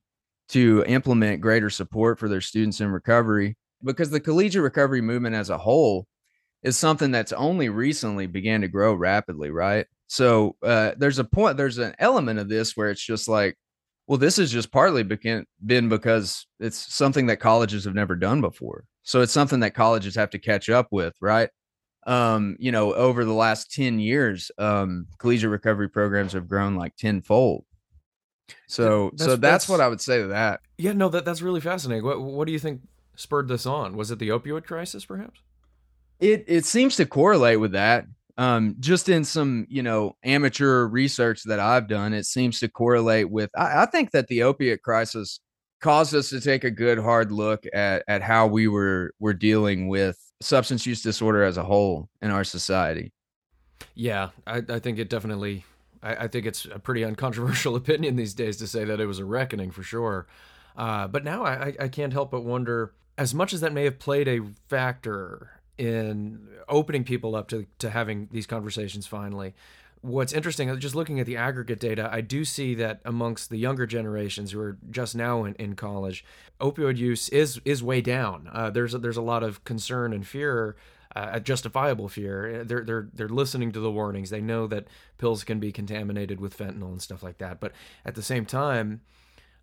to 0.49 0.83
implement 0.87 1.43
greater 1.43 1.69
support 1.69 2.19
for 2.19 2.26
their 2.26 2.40
students 2.40 2.81
in 2.81 2.88
recovery 2.88 3.59
because 3.85 4.09
the 4.09 4.19
collegiate 4.19 4.62
recovery 4.62 5.02
movement 5.02 5.37
as 5.37 5.50
a 5.50 5.59
whole 5.59 6.07
is 6.62 6.78
something 6.78 7.11
that's 7.11 7.35
only 7.35 7.69
recently 7.69 8.26
began 8.26 8.62
to 8.62 8.69
grow 8.69 8.95
rapidly, 8.95 9.50
right? 9.50 9.85
So 10.07 10.57
uh, 10.62 10.93
there's 10.97 11.19
a 11.19 11.25
point, 11.25 11.59
there's 11.59 11.76
an 11.76 11.95
element 11.99 12.38
of 12.38 12.49
this 12.49 12.75
where 12.75 12.88
it's 12.88 13.04
just 13.04 13.28
like, 13.28 13.59
well, 14.06 14.18
this 14.18 14.37
has 14.37 14.52
just 14.52 14.70
partly 14.70 15.02
been 15.02 15.88
because 15.88 16.46
it's 16.61 16.94
something 16.94 17.26
that 17.26 17.38
colleges 17.38 17.84
have 17.84 17.94
never 17.94 18.14
done 18.14 18.40
before. 18.40 18.84
So 19.02 19.20
it's 19.20 19.32
something 19.32 19.61
that 19.61 19.75
colleges 19.75 20.14
have 20.14 20.30
to 20.30 20.38
catch 20.38 20.68
up 20.68 20.88
with, 20.90 21.14
right? 21.20 21.49
Um, 22.06 22.56
you 22.58 22.70
know, 22.70 22.92
over 22.92 23.25
the 23.25 23.32
last 23.32 23.73
10 23.73 23.99
years, 23.99 24.50
um, 24.58 25.06
collegiate 25.18 25.50
recovery 25.50 25.88
programs 25.88 26.34
have 26.34 26.49
grown 26.49 26.75
like 26.75 26.96
tenfold. 26.96 27.64
So 28.66 29.11
that's, 29.11 29.23
so 29.23 29.28
that's, 29.30 29.40
that's, 29.40 29.68
what 29.68 29.80
I 29.80 29.88
would 29.88 30.02
say 30.02 30.20
to 30.20 30.28
that. 30.28 30.61
Yeah, 30.76 30.92
no, 30.92 31.08
that 31.08 31.25
that's 31.25 31.40
really 31.40 31.62
fascinating. 31.62 32.04
What 32.04 32.20
what 32.20 32.46
do 32.46 32.52
you 32.52 32.58
think 32.58 32.82
spurred 33.16 33.49
this 33.49 33.64
on? 33.64 33.96
Was 33.96 34.11
it 34.11 34.18
the 34.18 34.28
opioid 34.28 34.64
crisis, 34.64 35.06
perhaps? 35.06 35.40
It 36.20 36.44
it 36.46 36.66
seems 36.66 36.96
to 36.96 37.06
correlate 37.06 37.58
with 37.58 37.73
that. 37.73 38.06
Um, 38.36 38.76
just 38.80 39.08
in 39.08 39.24
some 39.24 39.66
you 39.68 39.82
know 39.82 40.16
amateur 40.24 40.86
research 40.86 41.42
that 41.44 41.60
I've 41.60 41.88
done, 41.88 42.12
it 42.12 42.26
seems 42.26 42.58
to 42.60 42.68
correlate 42.68 43.30
with. 43.30 43.50
I, 43.56 43.82
I 43.82 43.86
think 43.86 44.10
that 44.10 44.26
the 44.26 44.42
opiate 44.42 44.82
crisis 44.82 45.40
caused 45.80 46.14
us 46.14 46.30
to 46.30 46.40
take 46.40 46.64
a 46.64 46.70
good 46.70 46.98
hard 46.98 47.30
look 47.30 47.64
at 47.72 48.02
at 48.08 48.22
how 48.22 48.46
we 48.46 48.66
were 48.66 49.12
were 49.20 49.34
dealing 49.34 49.88
with 49.88 50.18
substance 50.40 50.84
use 50.84 51.02
disorder 51.02 51.42
as 51.44 51.56
a 51.56 51.62
whole 51.62 52.08
in 52.22 52.30
our 52.30 52.44
society. 52.44 53.12
Yeah, 53.94 54.30
I, 54.46 54.62
I 54.68 54.78
think 54.78 54.98
it 54.98 55.08
definitely. 55.08 55.64
I, 56.02 56.24
I, 56.24 56.28
think 56.28 56.46
it's 56.46 56.64
a 56.66 56.78
pretty 56.78 57.04
uncontroversial 57.04 57.76
opinion 57.82 58.16
these 58.16 58.34
days 58.34 58.56
to 58.58 58.66
say 58.66 58.84
that 58.84 59.00
it 59.00 59.06
was 59.06 59.18
a 59.18 59.24
reckoning 59.24 59.70
for 59.70 59.82
sure. 59.82 60.26
Uh, 60.76 61.06
but 61.06 61.24
now 61.24 61.44
I, 61.44 61.74
I 61.78 61.88
can't 61.88 62.12
help 62.12 62.30
but 62.30 62.44
wonder, 62.44 62.92
as 63.16 63.32
much 63.32 63.52
as 63.52 63.60
that 63.60 63.72
may 63.72 63.84
have 63.84 63.98
played 63.98 64.26
a 64.26 64.40
factor 64.68 65.50
in 65.78 66.49
opening 66.69 67.04
people 67.04 67.35
up 67.37 67.49
to 67.49 67.66
to 67.78 67.90
having 67.90 68.28
these 68.33 68.47
conversations 68.47 69.07
finally. 69.07 69.54
What's 70.00 70.35
interesting, 70.35 70.78
just 70.81 70.95
looking 70.95 71.19
at 71.19 71.25
the 71.25 71.38
aggregate 71.38 71.81
data, 71.81 72.11
I 72.12 72.21
do 72.21 72.45
see 72.45 72.75
that 72.75 73.00
amongst 73.07 73.49
the 73.49 73.57
younger 73.57 73.87
generations 73.87 74.52
who 74.52 74.61
are 74.61 74.76
just 74.90 75.16
now 75.16 75.45
in, 75.45 75.54
in 75.54 75.76
college, 75.76 76.26
opioid 76.61 76.99
use 76.99 77.31
is 77.31 77.61
is 77.64 77.83
way 77.83 78.02
down. 78.02 78.50
Uh, 78.52 78.69
there's 78.69 78.93
a, 78.93 78.99
there's 78.99 79.16
a 79.16 79.23
lot 79.23 79.43
of 79.43 79.64
concern 79.64 80.12
and 80.12 80.26
fear 80.26 80.76
uh, 81.16 81.38
justifiable 81.38 82.09
fear. 82.09 82.64
They're 82.64 82.85
they're 82.85 83.09
they're 83.14 83.28
listening 83.28 83.73
to 83.73 83.81
the 83.81 83.90
warnings. 83.90 84.31
They 84.31 84.40
know 84.40 84.66
that 84.66 84.88
pills 85.19 85.45
can 85.45 85.61
be 85.61 85.73
contaminated 85.73 86.40
with 86.40 86.57
fentanyl 86.57 86.90
and 86.90 87.02
stuff 87.02 87.23
like 87.23 87.38
that. 87.38 87.61
But 87.61 87.73
at 88.04 88.14
the 88.14 88.23
same 88.23 88.45
time, 88.45 89.00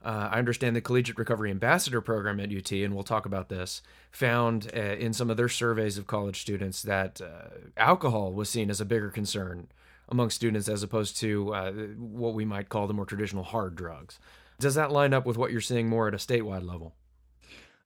uh, 0.04 0.30
I 0.32 0.40
understand 0.40 0.76
the 0.76 0.82
Collegiate 0.82 1.18
Recovery 1.18 1.52
Ambassador 1.52 2.02
Program 2.02 2.40
at 2.40 2.52
UT, 2.52 2.72
and 2.72 2.94
we'll 2.94 3.04
talk 3.04 3.26
about 3.26 3.50
this, 3.50 3.82
found 4.12 4.72
uh, 4.76 4.80
in 4.80 5.14
some 5.14 5.30
of 5.30 5.38
their 5.38 5.50
surveys 5.50 5.98
of 5.98 6.08
college 6.08 6.42
students 6.42 6.82
that 6.84 7.22
uh, 7.22 7.50
alcohol 7.78 8.34
was 8.34 8.50
seen 8.50 8.70
as 8.70 8.82
a 8.82 8.86
bigger 8.86 9.10
concern 9.10 9.68
among 10.10 10.30
students 10.30 10.68
as 10.68 10.84
opposed 10.84 11.18
to 11.18 11.54
uh, 11.54 11.72
what 11.98 12.34
we 12.34 12.46
might 12.46 12.70
call 12.70 12.88
the 12.88 12.94
more 12.94 13.06
traditional 13.06 13.44
hard 13.44 13.76
drugs. 13.76 14.20
Does 14.60 14.76
that 14.76 14.92
line 14.92 15.14
up 15.14 15.26
with 15.26 15.38
what 15.38 15.52
you're 15.52 15.62
seeing 15.62 15.88
more 15.88 16.08
at 16.08 16.14
a 16.14 16.18
statewide 16.18 16.68
level? 16.68 16.94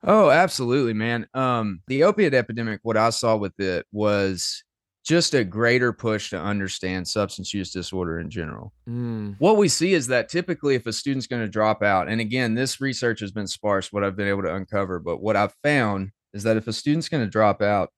Oh, 0.03 0.29
absolutely, 0.29 0.93
man. 0.93 1.27
Um, 1.34 1.81
the 1.88 2.03
opiate 2.03 2.34
epidemic, 2.34 2.79
what 2.84 2.98
I 2.98 3.10
saw 3.12 3.38
with 3.38 3.60
it 3.60 3.86
was 3.91 4.63
just 5.05 5.35
a 5.35 5.43
greater 5.43 5.93
push 5.93 6.31
to 6.31 6.39
understand 6.39 7.07
substance 7.07 7.53
use 7.53 7.71
disorder 7.71 8.19
in 8.19 8.29
general. 8.29 8.74
Mm. 8.89 9.35
What 9.38 9.57
we 9.57 9.69
see 9.69 9.93
is 9.93 10.07
that 10.07 10.29
typically, 10.29 10.74
if 10.74 10.88
a 10.88 10.93
student's 10.93 11.27
going 11.27 11.43
to 11.43 11.47
drop 11.47 11.83
out, 11.83 12.09
and 12.09 12.19
again, 12.19 12.55
this 12.55 12.81
research 12.81 13.19
has 13.19 13.31
been 13.31 13.47
sparse, 13.47 13.93
what 13.93 14.03
I've 14.03 14.15
been 14.15 14.27
able 14.27 14.41
to 14.41 14.55
uncover, 14.55 15.00
but 15.00 15.21
what 15.21 15.35
I've 15.35 15.53
found 15.62 16.09
is 16.33 16.43
that 16.43 16.57
if 16.57 16.67
a 16.67 16.74
student's 16.74 17.07
going 17.07 17.24
to 17.24 17.29
drop 17.29 17.62
out 17.62 17.91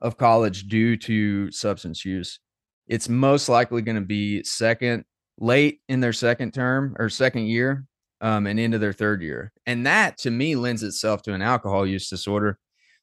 of 0.00 0.16
college 0.16 0.68
due 0.68 0.96
to 0.96 1.50
substance 1.50 2.04
use, 2.04 2.38
it's 2.86 3.08
most 3.08 3.48
likely 3.48 3.82
going 3.82 3.96
to 3.96 4.00
be 4.00 4.44
second, 4.44 5.04
late 5.38 5.80
in 5.88 5.98
their 5.98 6.12
second 6.12 6.54
term 6.54 6.94
or 7.00 7.08
second 7.08 7.46
year, 7.46 7.84
um, 8.20 8.46
and 8.46 8.60
into 8.60 8.78
their 8.78 8.92
third 8.92 9.20
year. 9.20 9.52
And 9.66 9.84
that 9.86 10.16
to 10.18 10.30
me 10.30 10.54
lends 10.54 10.84
itself 10.84 11.22
to 11.22 11.34
an 11.34 11.42
alcohol 11.42 11.84
use 11.86 12.08
disorder 12.08 12.58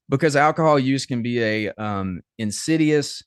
because 0.07 0.35
alcohol 0.35 0.79
use 0.79 1.05
can 1.05 1.21
be 1.21 1.41
a 1.41 1.71
um, 1.71 2.21
insidious 2.38 3.21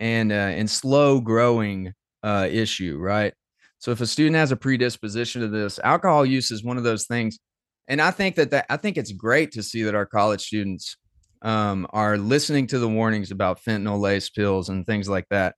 and 0.00 0.32
uh, 0.32 0.34
and 0.34 0.68
slow 0.68 1.20
growing 1.20 1.92
uh, 2.24 2.48
issue, 2.50 2.98
right? 2.98 3.32
So 3.78 3.92
if 3.92 4.00
a 4.00 4.06
student 4.06 4.36
has 4.36 4.50
a 4.50 4.56
predisposition 4.56 5.42
to 5.42 5.48
this, 5.48 5.78
alcohol 5.78 6.26
use 6.26 6.50
is 6.50 6.64
one 6.64 6.76
of 6.76 6.84
those 6.84 7.06
things. 7.06 7.38
And 7.86 8.00
I 8.00 8.10
think 8.10 8.36
that, 8.36 8.50
that 8.50 8.66
I 8.68 8.76
think 8.76 8.96
it's 8.96 9.12
great 9.12 9.52
to 9.52 9.62
see 9.62 9.84
that 9.84 9.94
our 9.94 10.06
college 10.06 10.42
students 10.42 10.96
um, 11.42 11.86
are 11.90 12.18
listening 12.18 12.66
to 12.68 12.78
the 12.78 12.88
warnings 12.88 13.30
about 13.30 13.62
fentanyl 13.62 14.00
laced 14.00 14.34
pills 14.34 14.68
and 14.68 14.84
things 14.84 15.08
like 15.08 15.26
that. 15.30 15.54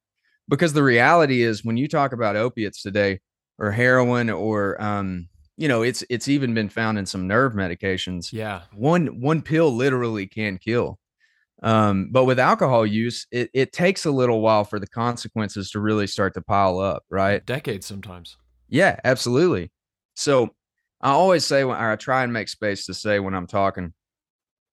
Because 0.48 0.72
the 0.72 0.82
reality 0.82 1.42
is, 1.42 1.64
when 1.64 1.76
you 1.76 1.88
talk 1.88 2.12
about 2.12 2.36
opiates 2.36 2.82
today, 2.82 3.20
or 3.58 3.70
heroin, 3.70 4.28
or 4.30 4.80
um, 4.82 5.28
you 5.56 5.68
know, 5.68 5.82
it's 5.82 6.02
it's 6.10 6.28
even 6.28 6.54
been 6.54 6.68
found 6.68 6.98
in 6.98 7.06
some 7.06 7.28
nerve 7.28 7.52
medications. 7.52 8.32
Yeah, 8.32 8.62
one 8.72 9.20
one 9.20 9.42
pill 9.42 9.72
literally 9.72 10.26
can 10.26 10.58
kill. 10.58 10.98
Um, 11.62 12.08
but 12.10 12.24
with 12.24 12.40
alcohol 12.40 12.84
use, 12.84 13.26
it, 13.30 13.48
it 13.54 13.72
takes 13.72 14.04
a 14.04 14.10
little 14.10 14.40
while 14.40 14.64
for 14.64 14.80
the 14.80 14.86
consequences 14.86 15.70
to 15.70 15.80
really 15.80 16.08
start 16.08 16.34
to 16.34 16.42
pile 16.42 16.80
up, 16.80 17.04
right? 17.08 17.44
Decades 17.46 17.86
sometimes. 17.86 18.36
Yeah, 18.68 18.98
absolutely. 19.04 19.70
So 20.14 20.50
I 21.00 21.10
always 21.10 21.44
say 21.44 21.64
when 21.64 21.76
I 21.76 21.94
try 21.96 22.24
and 22.24 22.32
make 22.32 22.48
space 22.48 22.86
to 22.86 22.94
say 22.94 23.20
when 23.20 23.34
I'm 23.34 23.46
talking, 23.46 23.92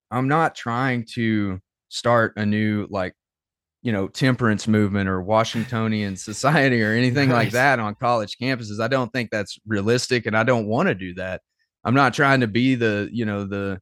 I'm 0.10 0.27
not 0.27 0.55
trying 0.55 1.05
to 1.13 1.60
start 1.89 2.34
a 2.38 2.46
new 2.46 2.88
like 2.89 3.13
you 3.81 3.91
know 3.91 4.08
temperance 4.08 4.67
movement 4.67 5.10
or 5.10 5.22
Washingtonian 5.22 6.15
society 6.17 6.81
or 6.81 6.93
anything 6.93 7.29
like 7.29 7.51
that 7.51 7.79
on 7.79 7.96
college 7.96 8.38
campuses. 8.41 8.81
I 8.81 8.88
don't 8.88 9.12
think 9.13 9.29
that's 9.29 9.60
realistic, 9.67 10.25
and 10.25 10.36
I 10.36 10.43
don't 10.43 10.67
want 10.67 10.88
to 10.88 10.96
do 10.96 11.13
that. 11.15 11.41
I'm 11.84 11.96
not 11.96 12.13
trying 12.13 12.41
to 12.41 12.48
be 12.48 12.75
the 12.75 13.10
you 13.12 13.25
know 13.25 13.46
the 13.46 13.79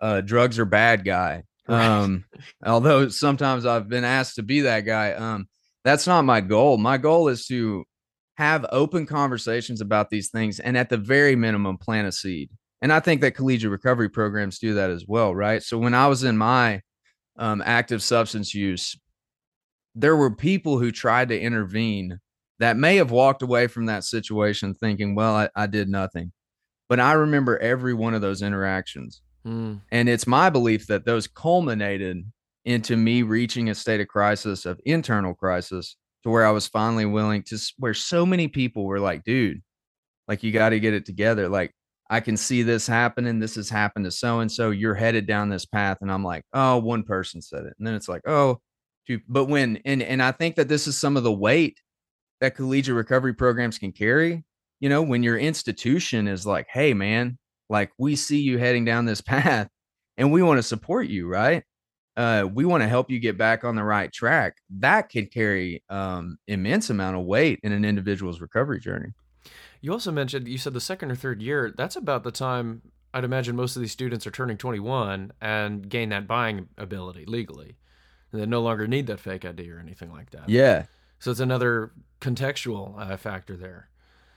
uh, 0.00 0.20
drugs 0.20 0.58
are 0.58 0.64
bad 0.64 1.04
guy. 1.04 1.44
Um, 1.68 2.24
although 2.64 3.08
sometimes 3.08 3.64
I've 3.66 3.88
been 3.88 4.04
asked 4.04 4.36
to 4.36 4.42
be 4.42 4.62
that 4.62 4.80
guy. 4.80 5.12
Um, 5.12 5.48
that's 5.84 6.06
not 6.06 6.22
my 6.22 6.40
goal. 6.40 6.76
My 6.78 6.98
goal 6.98 7.28
is 7.28 7.46
to 7.46 7.84
have 8.36 8.66
open 8.72 9.06
conversations 9.06 9.80
about 9.80 10.10
these 10.10 10.30
things 10.30 10.60
and 10.60 10.76
at 10.76 10.88
the 10.88 10.96
very 10.96 11.36
minimum 11.36 11.78
plant 11.78 12.08
a 12.08 12.12
seed. 12.12 12.50
And 12.82 12.92
I 12.92 13.00
think 13.00 13.20
that 13.20 13.36
collegiate 13.36 13.70
recovery 13.70 14.08
programs 14.08 14.58
do 14.58 14.74
that 14.74 14.90
as 14.90 15.06
well, 15.06 15.34
right? 15.34 15.62
So 15.62 15.78
when 15.78 15.94
I 15.94 16.08
was 16.08 16.24
in 16.24 16.36
my 16.36 16.82
um, 17.38 17.62
active 17.64 18.02
substance 18.02 18.54
use, 18.54 18.98
there 19.94 20.16
were 20.16 20.34
people 20.34 20.78
who 20.78 20.90
tried 20.90 21.28
to 21.28 21.40
intervene 21.40 22.18
that 22.58 22.76
may 22.76 22.96
have 22.96 23.10
walked 23.10 23.42
away 23.42 23.68
from 23.68 23.86
that 23.86 24.04
situation 24.04 24.74
thinking, 24.74 25.14
well, 25.14 25.34
I, 25.34 25.48
I 25.54 25.66
did 25.66 25.88
nothing. 25.88 26.32
But 26.88 27.00
I 27.00 27.12
remember 27.12 27.58
every 27.58 27.94
one 27.94 28.14
of 28.14 28.20
those 28.20 28.42
interactions. 28.42 29.22
Mm. 29.46 29.80
And 29.90 30.08
it's 30.08 30.26
my 30.26 30.50
belief 30.50 30.86
that 30.86 31.04
those 31.04 31.26
culminated 31.26 32.24
into 32.64 32.96
me 32.96 33.22
reaching 33.22 33.68
a 33.68 33.74
state 33.74 34.00
of 34.00 34.08
crisis, 34.08 34.64
of 34.64 34.80
internal 34.84 35.34
crisis, 35.34 35.96
to 36.22 36.30
where 36.30 36.46
I 36.46 36.50
was 36.50 36.66
finally 36.66 37.04
willing 37.04 37.42
to, 37.44 37.58
where 37.78 37.94
so 37.94 38.24
many 38.24 38.48
people 38.48 38.84
were 38.84 39.00
like, 39.00 39.24
dude, 39.24 39.60
like, 40.26 40.42
you 40.42 40.52
got 40.52 40.70
to 40.70 40.80
get 40.80 40.94
it 40.94 41.04
together. 41.04 41.48
Like, 41.48 41.72
I 42.08 42.20
can 42.20 42.36
see 42.36 42.62
this 42.62 42.86
happening. 42.86 43.38
This 43.38 43.56
has 43.56 43.68
happened 43.68 44.06
to 44.06 44.10
so 44.10 44.40
and 44.40 44.50
so. 44.50 44.70
You're 44.70 44.94
headed 44.94 45.26
down 45.26 45.50
this 45.50 45.66
path. 45.66 45.98
And 46.00 46.10
I'm 46.10 46.24
like, 46.24 46.44
oh, 46.54 46.78
one 46.78 47.02
person 47.02 47.42
said 47.42 47.64
it. 47.64 47.74
And 47.78 47.86
then 47.86 47.94
it's 47.94 48.08
like, 48.08 48.22
oh, 48.26 48.60
two. 49.06 49.20
But 49.28 49.46
when, 49.46 49.78
and, 49.84 50.02
and 50.02 50.22
I 50.22 50.32
think 50.32 50.56
that 50.56 50.68
this 50.68 50.86
is 50.86 50.98
some 50.98 51.18
of 51.18 51.22
the 51.22 51.32
weight 51.32 51.78
that 52.40 52.56
collegiate 52.56 52.96
recovery 52.96 53.34
programs 53.34 53.78
can 53.78 53.92
carry. 53.92 54.44
You 54.80 54.88
know, 54.88 55.02
when 55.02 55.22
your 55.22 55.38
institution 55.38 56.28
is 56.28 56.46
like, 56.46 56.66
hey, 56.72 56.94
man, 56.94 57.38
like 57.68 57.92
we 57.98 58.16
see 58.16 58.40
you 58.40 58.58
heading 58.58 58.84
down 58.84 59.04
this 59.04 59.20
path 59.20 59.68
and 60.16 60.32
we 60.32 60.42
want 60.42 60.58
to 60.58 60.62
support 60.62 61.06
you, 61.08 61.26
right? 61.28 61.62
Uh, 62.16 62.46
we 62.52 62.64
want 62.64 62.82
to 62.82 62.88
help 62.88 63.10
you 63.10 63.18
get 63.18 63.36
back 63.36 63.64
on 63.64 63.74
the 63.74 63.82
right 63.82 64.12
track. 64.12 64.56
That 64.78 65.08
can 65.08 65.26
carry 65.26 65.82
um, 65.88 66.36
immense 66.46 66.90
amount 66.90 67.16
of 67.16 67.24
weight 67.24 67.58
in 67.62 67.72
an 67.72 67.84
individual's 67.84 68.40
recovery 68.40 68.78
journey. 68.78 69.10
You 69.80 69.92
also 69.92 70.12
mentioned 70.12 70.46
you 70.46 70.58
said 70.58 70.74
the 70.74 70.80
second 70.80 71.10
or 71.10 71.16
third 71.16 71.42
year. 71.42 71.74
That's 71.76 71.96
about 71.96 72.22
the 72.22 72.30
time 72.30 72.82
I'd 73.12 73.24
imagine 73.24 73.56
most 73.56 73.76
of 73.76 73.82
these 73.82 73.92
students 73.92 74.26
are 74.26 74.30
turning 74.30 74.56
21 74.56 75.32
and 75.40 75.88
gain 75.88 76.08
that 76.10 76.26
buying 76.26 76.68
ability 76.78 77.24
legally. 77.26 77.76
And 78.32 78.40
they 78.40 78.46
no 78.46 78.60
longer 78.60 78.86
need 78.86 79.06
that 79.08 79.20
fake 79.20 79.44
ID 79.44 79.70
or 79.70 79.78
anything 79.78 80.12
like 80.12 80.30
that. 80.30 80.48
Yeah. 80.48 80.86
So 81.18 81.30
it's 81.30 81.40
another 81.40 81.92
contextual 82.20 82.98
uh, 82.98 83.16
factor 83.16 83.56
there. 83.56 83.88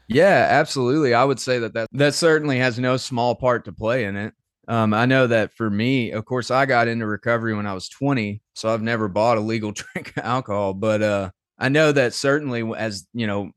Yeah, 0.08 0.48
absolutely. 0.50 1.14
I 1.14 1.24
would 1.24 1.40
say 1.40 1.60
that 1.60 1.74
that, 1.74 1.90
that 1.92 2.14
certainly 2.14 2.60
has 2.60 2.80
no 2.80 2.98
small 2.98 3.36
part 3.36 3.66
to 3.66 3.74
play 3.74 4.06
in 4.06 4.16
it. 4.16 4.34
Um, 4.70 4.94
I 4.94 5.06
know 5.06 5.28
that 5.28 5.54
for 5.54 5.70
me, 5.70 6.12
of 6.12 6.26
course, 6.26 6.52
I 6.52 6.66
got 6.66 6.88
into 6.88 7.06
recovery 7.06 7.54
when 7.56 7.68
I 7.68 7.74
was 7.74 7.90
20, 7.90 8.42
so 8.54 8.70
I've 8.70 8.82
never 8.82 9.08
bought 9.08 9.38
a 9.38 9.42
legal 9.42 9.72
drink 9.74 10.14
of 10.18 10.24
alcohol, 10.24 10.74
but 10.74 11.02
uh, 11.02 11.30
I 11.58 11.70
know 11.70 11.92
that 11.92 12.14
certainly 12.14 12.64
as 12.76 13.08
you 13.14 13.28
know, 13.28 13.52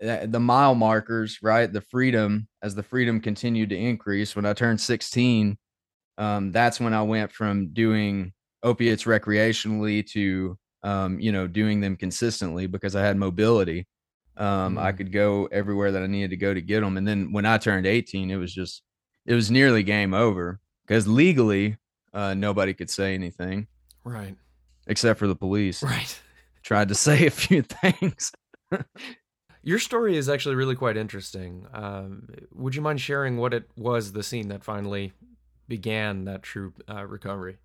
the 0.00 0.40
mile 0.40 0.74
markers, 0.74 1.38
right? 1.42 1.72
The 1.72 1.80
freedom 1.82 2.48
as 2.62 2.74
the 2.74 2.82
freedom 2.82 3.20
continued 3.20 3.70
to 3.70 3.76
increase. 3.76 4.36
When 4.36 4.46
I 4.46 4.52
turned 4.54 4.80
16, 4.80 5.58
um, 6.18 6.52
that's 6.52 6.80
when 6.80 6.94
I 6.94 7.02
went 7.02 7.32
from 7.32 7.68
doing 7.72 8.32
opiates 8.62 9.04
recreationally 9.04 10.06
to 10.12 10.58
um, 10.84 11.20
you 11.20 11.32
know 11.32 11.46
doing 11.48 11.80
them 11.80 11.96
consistently 11.96 12.66
because 12.66 12.96
I 12.96 13.02
had 13.02 13.16
mobility. 13.16 13.86
Um, 14.36 14.76
mm. 14.76 14.82
I 14.82 14.92
could 14.92 15.12
go 15.12 15.46
everywhere 15.46 15.92
that 15.92 16.02
I 16.02 16.06
needed 16.06 16.30
to 16.30 16.36
go 16.36 16.52
to 16.52 16.60
get 16.60 16.80
them. 16.80 16.96
And 16.96 17.06
then 17.06 17.32
when 17.32 17.46
I 17.46 17.58
turned 17.58 17.86
18, 17.86 18.30
it 18.30 18.36
was 18.36 18.52
just, 18.52 18.82
it 19.26 19.34
was 19.34 19.50
nearly 19.50 19.82
game 19.82 20.14
over 20.14 20.60
because 20.86 21.06
legally, 21.06 21.76
uh, 22.12 22.34
nobody 22.34 22.74
could 22.74 22.90
say 22.90 23.14
anything. 23.14 23.66
Right. 24.04 24.36
Except 24.86 25.18
for 25.18 25.26
the 25.26 25.36
police. 25.36 25.82
Right. 25.82 26.20
Tried 26.62 26.88
to 26.88 26.94
say 26.94 27.26
a 27.26 27.30
few 27.30 27.62
things. 27.62 28.32
Your 29.62 29.78
story 29.78 30.16
is 30.16 30.28
actually 30.28 30.56
really 30.56 30.74
quite 30.74 30.96
interesting. 30.96 31.66
Um, 31.72 32.28
would 32.52 32.74
you 32.74 32.82
mind 32.82 33.00
sharing 33.00 33.38
what 33.38 33.54
it 33.54 33.64
was, 33.76 34.12
the 34.12 34.22
scene 34.22 34.48
that 34.48 34.62
finally 34.62 35.12
began 35.68 36.24
that 36.26 36.42
true 36.42 36.74
uh, 36.88 37.06
recovery? 37.06 37.58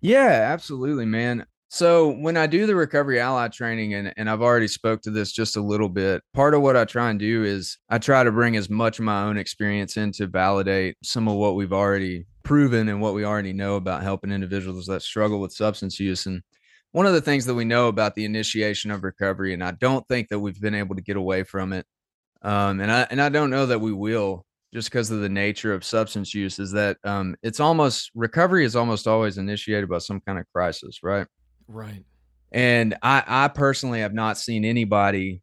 Yeah, 0.00 0.48
absolutely, 0.52 1.06
man. 1.06 1.46
So 1.72 2.10
when 2.10 2.36
I 2.36 2.48
do 2.48 2.66
the 2.66 2.74
recovery 2.74 3.20
ally 3.20 3.46
training, 3.46 3.94
and, 3.94 4.12
and 4.16 4.28
I've 4.28 4.42
already 4.42 4.66
spoke 4.66 5.02
to 5.02 5.10
this 5.12 5.30
just 5.30 5.56
a 5.56 5.60
little 5.60 5.88
bit, 5.88 6.20
part 6.34 6.52
of 6.52 6.62
what 6.62 6.76
I 6.76 6.84
try 6.84 7.10
and 7.10 7.18
do 7.18 7.44
is 7.44 7.78
I 7.88 7.98
try 7.98 8.24
to 8.24 8.32
bring 8.32 8.56
as 8.56 8.68
much 8.68 8.98
of 8.98 9.04
my 9.04 9.22
own 9.22 9.38
experience 9.38 9.96
in 9.96 10.10
to 10.12 10.26
validate 10.26 10.96
some 11.04 11.28
of 11.28 11.36
what 11.36 11.54
we've 11.54 11.72
already 11.72 12.26
proven 12.42 12.88
and 12.88 13.00
what 13.00 13.14
we 13.14 13.24
already 13.24 13.52
know 13.52 13.76
about 13.76 14.02
helping 14.02 14.32
individuals 14.32 14.86
that 14.86 15.02
struggle 15.02 15.38
with 15.38 15.52
substance 15.52 16.00
use. 16.00 16.26
And 16.26 16.42
one 16.90 17.06
of 17.06 17.12
the 17.12 17.20
things 17.20 17.46
that 17.46 17.54
we 17.54 17.64
know 17.64 17.86
about 17.86 18.16
the 18.16 18.24
initiation 18.24 18.90
of 18.90 19.04
recovery, 19.04 19.54
and 19.54 19.62
I 19.62 19.70
don't 19.70 20.06
think 20.08 20.28
that 20.30 20.40
we've 20.40 20.60
been 20.60 20.74
able 20.74 20.96
to 20.96 21.02
get 21.02 21.16
away 21.16 21.44
from 21.44 21.72
it, 21.72 21.86
um, 22.42 22.80
and 22.80 22.90
I 22.90 23.06
and 23.12 23.22
I 23.22 23.28
don't 23.28 23.50
know 23.50 23.66
that 23.66 23.78
we 23.80 23.92
will, 23.92 24.44
just 24.74 24.90
because 24.90 25.12
of 25.12 25.20
the 25.20 25.28
nature 25.28 25.72
of 25.72 25.84
substance 25.84 26.34
use, 26.34 26.58
is 26.58 26.72
that 26.72 26.96
um, 27.04 27.36
it's 27.44 27.60
almost 27.60 28.10
recovery 28.16 28.64
is 28.64 28.74
almost 28.74 29.06
always 29.06 29.38
initiated 29.38 29.88
by 29.88 29.98
some 29.98 30.20
kind 30.26 30.36
of 30.40 30.46
crisis, 30.52 30.98
right? 31.04 31.28
Right. 31.70 32.04
And 32.52 32.96
I, 33.02 33.22
I 33.26 33.48
personally 33.48 34.00
have 34.00 34.12
not 34.12 34.36
seen 34.36 34.64
anybody 34.64 35.42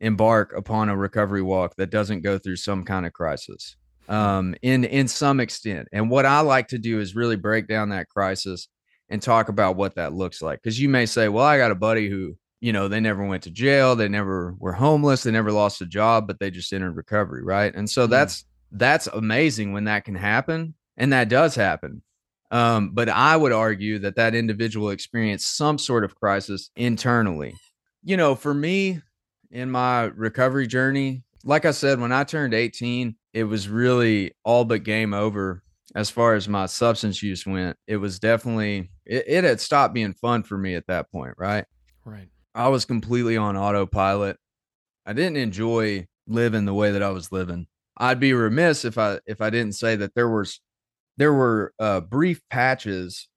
embark 0.00 0.52
upon 0.56 0.88
a 0.88 0.96
recovery 0.96 1.42
walk 1.42 1.74
that 1.76 1.90
doesn't 1.90 2.20
go 2.20 2.38
through 2.38 2.56
some 2.56 2.84
kind 2.84 3.06
of 3.06 3.12
crisis 3.12 3.76
um, 4.08 4.54
in 4.62 4.84
in 4.84 5.08
some 5.08 5.40
extent. 5.40 5.88
And 5.92 6.10
what 6.10 6.26
I 6.26 6.40
like 6.40 6.68
to 6.68 6.78
do 6.78 7.00
is 7.00 7.14
really 7.16 7.36
break 7.36 7.66
down 7.68 7.90
that 7.90 8.08
crisis 8.08 8.68
and 9.08 9.20
talk 9.22 9.48
about 9.48 9.76
what 9.76 9.94
that 9.96 10.12
looks 10.12 10.42
like. 10.42 10.62
Because 10.62 10.80
you 10.80 10.88
may 10.88 11.06
say, 11.06 11.28
"Well, 11.28 11.44
I 11.44 11.58
got 11.58 11.70
a 11.70 11.76
buddy 11.76 12.08
who, 12.08 12.36
you 12.60 12.72
know, 12.72 12.88
they 12.88 13.00
never 13.00 13.24
went 13.24 13.42
to 13.44 13.50
jail, 13.50 13.96
they 13.96 14.08
never 14.08 14.54
were 14.58 14.72
homeless, 14.72 15.22
they 15.22 15.30
never 15.30 15.52
lost 15.52 15.80
a 15.80 15.86
job, 15.86 16.26
but 16.26 16.38
they 16.38 16.50
just 16.50 16.72
entered 16.72 16.96
recovery, 16.96 17.42
right?" 17.42 17.74
And 17.74 17.88
so 17.88 18.06
that's 18.06 18.44
that's 18.72 19.06
amazing 19.08 19.72
when 19.72 19.84
that 19.84 20.04
can 20.04 20.14
happen, 20.14 20.74
and 20.96 21.12
that 21.12 21.28
does 21.28 21.54
happen. 21.54 22.02
Um, 22.50 22.90
but 22.90 23.08
I 23.08 23.36
would 23.36 23.52
argue 23.52 23.98
that 24.00 24.16
that 24.16 24.34
individual 24.34 24.90
experienced 24.90 25.56
some 25.56 25.78
sort 25.78 26.04
of 26.04 26.14
crisis 26.14 26.70
internally. 26.76 27.54
You 28.04 28.16
know, 28.16 28.34
for 28.34 28.54
me 28.54 29.00
in 29.50 29.70
my 29.70 30.04
recovery 30.04 30.66
journey, 30.66 31.24
like 31.44 31.64
I 31.64 31.70
said, 31.72 32.00
when 32.00 32.12
I 32.12 32.24
turned 32.24 32.54
18, 32.54 33.16
it 33.32 33.44
was 33.44 33.68
really 33.68 34.32
all 34.44 34.64
but 34.64 34.84
game 34.84 35.12
over 35.12 35.62
as 35.94 36.10
far 36.10 36.34
as 36.34 36.48
my 36.48 36.66
substance 36.66 37.22
use 37.22 37.46
went. 37.46 37.76
It 37.86 37.96
was 37.96 38.18
definitely, 38.18 38.90
it, 39.04 39.24
it 39.26 39.44
had 39.44 39.60
stopped 39.60 39.94
being 39.94 40.14
fun 40.14 40.42
for 40.42 40.58
me 40.58 40.74
at 40.74 40.86
that 40.88 41.10
point, 41.10 41.34
right? 41.38 41.64
Right. 42.04 42.28
I 42.54 42.68
was 42.68 42.84
completely 42.84 43.36
on 43.36 43.56
autopilot. 43.56 44.38
I 45.04 45.12
didn't 45.12 45.36
enjoy 45.36 46.06
living 46.26 46.64
the 46.64 46.74
way 46.74 46.92
that 46.92 47.02
I 47.02 47.10
was 47.10 47.30
living. 47.30 47.66
I'd 47.96 48.20
be 48.20 48.32
remiss 48.32 48.84
if 48.84 48.98
I 48.98 49.20
if 49.26 49.40
I 49.40 49.50
didn't 49.50 49.74
say 49.74 49.96
that 49.96 50.14
there 50.14 50.28
was 50.28 50.60
there 51.16 51.32
were 51.32 51.72
uh, 51.78 52.00
brief 52.00 52.40
patches 52.50 53.28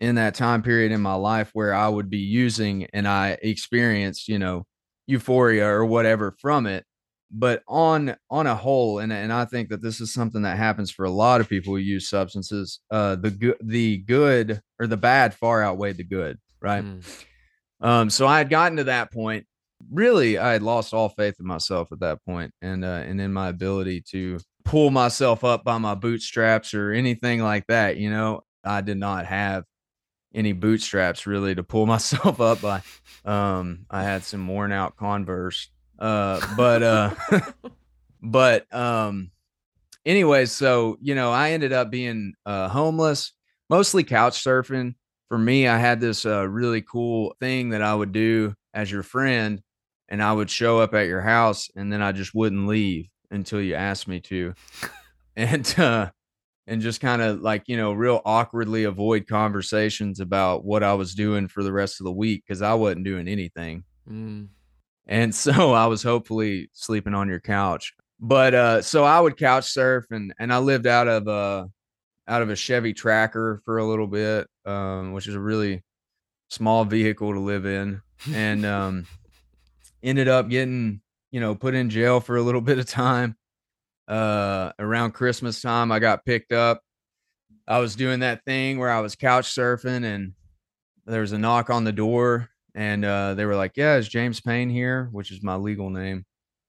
in 0.00 0.16
that 0.16 0.34
time 0.34 0.62
period 0.62 0.92
in 0.92 1.00
my 1.00 1.14
life 1.14 1.50
where 1.52 1.74
I 1.74 1.88
would 1.88 2.10
be 2.10 2.18
using 2.18 2.86
and 2.92 3.08
I 3.08 3.38
experienced, 3.42 4.28
you 4.28 4.38
know, 4.38 4.66
euphoria 5.06 5.66
or 5.66 5.84
whatever 5.84 6.34
from 6.40 6.66
it. 6.66 6.84
But 7.30 7.62
on 7.66 8.14
on 8.30 8.46
a 8.46 8.54
whole, 8.54 9.00
and 9.00 9.12
and 9.12 9.32
I 9.32 9.46
think 9.46 9.70
that 9.70 9.82
this 9.82 10.00
is 10.00 10.12
something 10.12 10.42
that 10.42 10.56
happens 10.56 10.92
for 10.92 11.04
a 11.04 11.10
lot 11.10 11.40
of 11.40 11.48
people 11.48 11.74
who 11.74 11.80
use 11.80 12.08
substances. 12.08 12.78
Uh, 12.88 13.16
the 13.16 13.32
good 13.32 13.56
the 13.60 13.98
good 13.98 14.60
or 14.78 14.86
the 14.86 14.96
bad 14.96 15.34
far 15.34 15.64
outweighed 15.64 15.96
the 15.96 16.04
good, 16.04 16.38
right? 16.62 16.84
Mm. 16.84 17.24
Um, 17.80 18.10
so 18.10 18.28
I 18.28 18.38
had 18.38 18.48
gotten 18.48 18.76
to 18.76 18.84
that 18.84 19.12
point. 19.12 19.44
Really, 19.90 20.38
I 20.38 20.52
had 20.52 20.62
lost 20.62 20.94
all 20.94 21.08
faith 21.08 21.34
in 21.40 21.46
myself 21.46 21.90
at 21.90 21.98
that 21.98 22.24
point, 22.24 22.52
and 22.62 22.84
uh, 22.84 23.02
and 23.04 23.20
in 23.20 23.32
my 23.32 23.48
ability 23.48 24.04
to 24.12 24.38
pull 24.66 24.90
myself 24.90 25.44
up 25.44 25.64
by 25.64 25.78
my 25.78 25.94
bootstraps 25.94 26.74
or 26.74 26.92
anything 26.92 27.40
like 27.40 27.66
that. 27.68 27.96
You 27.96 28.10
know, 28.10 28.42
I 28.64 28.82
did 28.82 28.98
not 28.98 29.24
have 29.24 29.64
any 30.34 30.52
bootstraps 30.52 31.26
really 31.26 31.54
to 31.54 31.62
pull 31.62 31.86
myself 31.94 32.40
up 32.40 32.60
by. 32.60 32.82
Um, 33.24 33.86
I 33.90 34.02
had 34.02 34.24
some 34.24 34.46
worn 34.46 34.72
out 34.72 34.96
Converse, 34.96 35.70
uh, 35.98 36.40
but 36.56 36.82
uh, 36.82 37.14
but 38.22 38.72
um, 38.74 39.30
anyways, 40.04 40.52
so 40.52 40.98
you 41.00 41.14
know, 41.14 41.32
I 41.32 41.52
ended 41.52 41.72
up 41.72 41.90
being 41.90 42.34
uh, 42.44 42.68
homeless, 42.68 43.32
mostly 43.70 44.04
couch 44.04 44.44
surfing. 44.44 44.94
For 45.28 45.38
me, 45.38 45.66
I 45.66 45.78
had 45.78 46.00
this 46.00 46.24
uh, 46.24 46.48
really 46.48 46.82
cool 46.82 47.34
thing 47.40 47.70
that 47.70 47.82
I 47.82 47.92
would 47.92 48.12
do 48.12 48.54
as 48.74 48.92
your 48.92 49.02
friend, 49.02 49.60
and 50.08 50.22
I 50.22 50.32
would 50.32 50.50
show 50.50 50.78
up 50.78 50.94
at 50.94 51.08
your 51.08 51.22
house, 51.22 51.68
and 51.74 51.92
then 51.92 52.00
I 52.00 52.12
just 52.12 52.32
wouldn't 52.32 52.68
leave 52.68 53.08
until 53.30 53.60
you 53.60 53.74
asked 53.74 54.08
me 54.08 54.20
to. 54.20 54.54
and 55.36 55.78
uh 55.78 56.10
and 56.66 56.80
just 56.80 57.00
kind 57.00 57.22
of 57.22 57.40
like, 57.40 57.64
you 57.66 57.76
know, 57.76 57.92
real 57.92 58.20
awkwardly 58.24 58.84
avoid 58.84 59.28
conversations 59.28 60.18
about 60.18 60.64
what 60.64 60.82
I 60.82 60.94
was 60.94 61.14
doing 61.14 61.46
for 61.46 61.62
the 61.62 61.72
rest 61.72 62.00
of 62.00 62.04
the 62.04 62.12
week 62.12 62.42
because 62.44 62.60
I 62.60 62.74
wasn't 62.74 63.04
doing 63.04 63.28
anything. 63.28 63.84
Mm. 64.10 64.48
And 65.06 65.34
so 65.34 65.72
I 65.74 65.86
was 65.86 66.02
hopefully 66.02 66.70
sleeping 66.72 67.14
on 67.14 67.28
your 67.28 67.40
couch. 67.40 67.94
But 68.18 68.54
uh 68.54 68.82
so 68.82 69.04
I 69.04 69.20
would 69.20 69.36
couch 69.36 69.70
surf 69.70 70.06
and 70.10 70.34
and 70.38 70.52
I 70.52 70.58
lived 70.58 70.86
out 70.86 71.08
of 71.08 71.28
uh 71.28 71.66
out 72.28 72.42
of 72.42 72.50
a 72.50 72.56
Chevy 72.56 72.92
Tracker 72.92 73.60
for 73.64 73.78
a 73.78 73.86
little 73.86 74.08
bit, 74.08 74.48
um, 74.64 75.12
which 75.12 75.28
is 75.28 75.36
a 75.36 75.40
really 75.40 75.84
small 76.48 76.84
vehicle 76.84 77.32
to 77.32 77.40
live 77.40 77.66
in. 77.66 78.02
And 78.32 78.64
um 78.64 79.06
ended 80.02 80.28
up 80.28 80.48
getting 80.48 81.00
you 81.36 81.40
know, 81.40 81.54
put 81.54 81.74
in 81.74 81.90
jail 81.90 82.18
for 82.18 82.38
a 82.38 82.42
little 82.42 82.60
bit 82.62 82.78
of 82.78 82.86
time. 82.86 83.36
Uh, 84.08 84.72
around 84.78 85.12
Christmas 85.12 85.60
time, 85.60 85.92
I 85.92 85.98
got 85.98 86.24
picked 86.24 86.50
up. 86.50 86.80
I 87.68 87.78
was 87.78 87.94
doing 87.94 88.20
that 88.20 88.42
thing 88.46 88.78
where 88.78 88.88
I 88.88 89.00
was 89.00 89.16
couch 89.16 89.54
surfing 89.54 90.02
and 90.02 90.32
there 91.04 91.20
was 91.20 91.32
a 91.32 91.38
knock 91.38 91.68
on 91.68 91.84
the 91.84 91.92
door 91.92 92.48
and 92.74 93.04
uh, 93.04 93.34
they 93.34 93.44
were 93.44 93.54
like, 93.54 93.72
"Yeah, 93.76 93.96
is 93.96 94.08
James 94.08 94.40
Payne 94.40 94.70
here?" 94.70 95.10
Which 95.12 95.30
is 95.30 95.42
my 95.42 95.56
legal 95.56 95.90
name. 95.90 96.24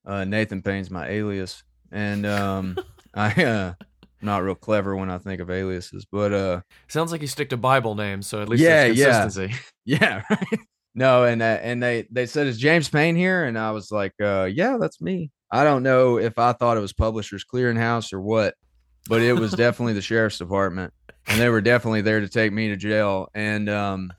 Uh, 0.06 0.25
Nathan 0.25 0.62
Payne's 0.62 0.91
my 0.91 1.08
alias, 1.08 1.63
and 1.89 2.25
um, 2.25 2.77
I 3.13 3.32
uh, 3.41 3.73
not 4.21 4.43
real 4.43 4.56
clever 4.56 4.97
when 4.97 5.10
I 5.10 5.17
think 5.17 5.39
of 5.39 5.49
aliases, 5.49 6.06
but 6.12 6.34
uh, 6.34 6.62
sounds 6.89 7.13
like 7.13 7.21
you 7.21 7.27
stick 7.27 7.49
to 7.49 7.58
Bible 7.58 7.95
names, 7.95 8.27
so 8.27 8.41
at 8.41 8.49
least 8.49 8.63
yeah, 8.63 8.88
consistency. 8.88 9.53
Yeah, 9.86 9.97
yeah, 10.01 10.21
right. 10.30 10.60
No, 10.97 11.25
and 11.25 11.43
uh, 11.43 11.60
and 11.62 11.81
they 11.81 12.07
they 12.10 12.25
said 12.25 12.47
is 12.47 12.57
James 12.57 12.89
Payne 12.89 13.15
here, 13.15 13.43
and 13.43 13.55
I 13.55 13.69
was 13.69 13.91
like, 13.91 14.15
uh, 14.19 14.49
yeah, 14.51 14.77
that's 14.79 14.99
me. 14.99 15.29
I 15.51 15.63
don't 15.63 15.83
know 15.83 16.17
if 16.17 16.39
I 16.39 16.53
thought 16.53 16.75
it 16.75 16.81
was 16.81 16.91
Publishers 16.91 17.45
Clearinghouse 17.45 18.12
or 18.13 18.19
what, 18.19 18.55
but 19.07 19.21
it 19.21 19.33
was 19.33 19.51
definitely 19.55 19.93
the 19.93 20.01
sheriff's 20.01 20.39
department, 20.39 20.91
and 21.27 21.39
they 21.39 21.49
were 21.49 21.62
definitely 21.62 22.01
there 22.01 22.19
to 22.19 22.27
take 22.27 22.51
me 22.51 22.69
to 22.69 22.75
jail. 22.75 23.29
And 23.36 23.69
um, 23.69 24.12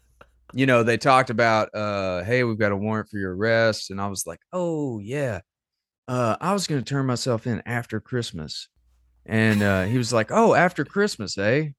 you 0.53 0.67
know, 0.67 0.85
they 0.85 0.97
talked 0.97 1.31
about, 1.31 1.75
uh, 1.75 2.23
hey, 2.23 2.45
we've 2.45 2.61
got 2.61 2.71
a 2.71 2.77
warrant 2.77 3.09
for 3.09 3.19
your 3.19 3.35
arrest, 3.35 3.91
and 3.91 4.01
I 4.01 4.07
was 4.07 4.25
like, 4.25 4.39
oh 4.53 5.01
yeah, 5.01 5.41
uh, 6.07 6.37
I 6.41 6.53
was 6.53 6.69
going 6.69 6.81
to 6.81 6.89
turn 6.89 7.07
myself 7.07 7.49
in 7.49 7.61
after 7.67 7.99
Christmas, 7.99 8.69
and 9.27 9.65
uh, 9.65 9.83
he 9.83 9.99
was 9.99 10.13
like, 10.13 10.31
oh, 10.31 10.55
after 10.55 10.85
Christmas, 10.85 11.37
eh? 11.39 11.71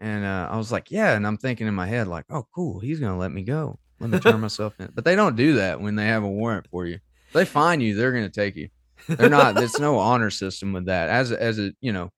And 0.00 0.24
uh, 0.24 0.48
I 0.50 0.56
was 0.56 0.72
like, 0.72 0.90
yeah, 0.90 1.14
and 1.14 1.24
I'm 1.24 1.36
thinking 1.36 1.68
in 1.68 1.74
my 1.74 1.86
head 1.86 2.08
like, 2.08 2.24
oh, 2.28 2.48
cool, 2.52 2.80
he's 2.80 2.98
going 2.98 3.12
to 3.12 3.18
let 3.18 3.30
me 3.30 3.44
go. 3.44 3.78
Let 4.00 4.10
me 4.10 4.20
turn 4.20 4.40
myself 4.40 4.74
in. 4.78 4.90
But 4.94 5.04
they 5.04 5.16
don't 5.16 5.36
do 5.36 5.54
that 5.54 5.80
when 5.80 5.96
they 5.96 6.06
have 6.06 6.22
a 6.22 6.28
warrant 6.28 6.66
for 6.70 6.86
you. 6.86 6.94
If 7.28 7.32
they 7.32 7.44
find 7.44 7.82
you, 7.82 7.94
they're 7.94 8.12
going 8.12 8.24
to 8.24 8.30
take 8.30 8.56
you. 8.56 8.68
They're 9.08 9.28
not. 9.28 9.54
there's 9.54 9.78
no 9.78 9.98
honor 9.98 10.30
system 10.30 10.72
with 10.72 10.86
that. 10.86 11.08
As 11.08 11.32
as 11.32 11.58
a 11.58 11.72
you 11.80 11.92
know, 11.92 12.10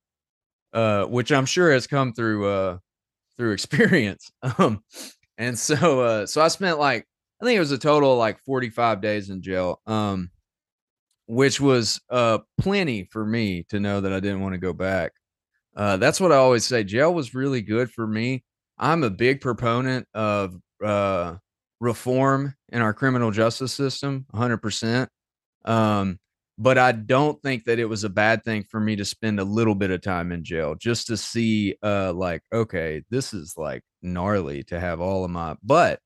uh, 0.72 1.04
which 1.04 1.32
I'm 1.32 1.46
sure 1.46 1.72
has 1.72 1.86
come 1.86 2.12
through 2.12 2.46
uh 2.46 2.78
through 3.36 3.52
experience. 3.52 4.30
Um, 4.58 4.82
and 5.38 5.58
so 5.58 6.00
uh, 6.00 6.26
so 6.26 6.42
I 6.42 6.48
spent 6.48 6.78
like 6.78 7.06
I 7.40 7.44
think 7.44 7.56
it 7.56 7.60
was 7.60 7.72
a 7.72 7.78
total 7.78 8.12
of 8.12 8.18
like 8.18 8.38
45 8.44 9.00
days 9.00 9.30
in 9.30 9.42
jail. 9.42 9.80
Um, 9.86 10.30
which 11.26 11.60
was 11.60 12.00
uh 12.10 12.38
plenty 12.60 13.04
for 13.04 13.24
me 13.24 13.64
to 13.70 13.78
know 13.80 14.00
that 14.00 14.12
I 14.12 14.20
didn't 14.20 14.40
want 14.40 14.54
to 14.54 14.58
go 14.60 14.72
back. 14.72 15.12
Uh, 15.76 15.96
that's 15.96 16.20
what 16.20 16.32
I 16.32 16.36
always 16.36 16.64
say. 16.66 16.82
Jail 16.84 17.14
was 17.14 17.34
really 17.34 17.62
good 17.62 17.90
for 17.90 18.06
me. 18.06 18.44
I'm 18.78 19.04
a 19.04 19.10
big 19.10 19.40
proponent 19.40 20.08
of 20.14 20.56
uh 20.84 21.36
reform 21.80 22.54
in 22.70 22.82
our 22.82 22.92
criminal 22.92 23.30
justice 23.30 23.72
system 23.72 24.26
100% 24.34 25.08
um, 25.64 26.18
but 26.58 26.76
i 26.78 26.92
don't 26.92 27.42
think 27.42 27.64
that 27.64 27.78
it 27.78 27.86
was 27.86 28.04
a 28.04 28.08
bad 28.08 28.44
thing 28.44 28.62
for 28.62 28.78
me 28.78 28.94
to 28.94 29.04
spend 29.04 29.40
a 29.40 29.44
little 29.44 29.74
bit 29.74 29.90
of 29.90 30.02
time 30.02 30.30
in 30.30 30.44
jail 30.44 30.74
just 30.74 31.06
to 31.06 31.16
see 31.16 31.74
uh 31.82 32.12
like 32.12 32.42
okay 32.52 33.02
this 33.10 33.32
is 33.32 33.54
like 33.56 33.82
gnarly 34.02 34.62
to 34.62 34.78
have 34.78 35.00
all 35.00 35.24
of 35.24 35.30
my 35.30 35.56
but 35.62 35.98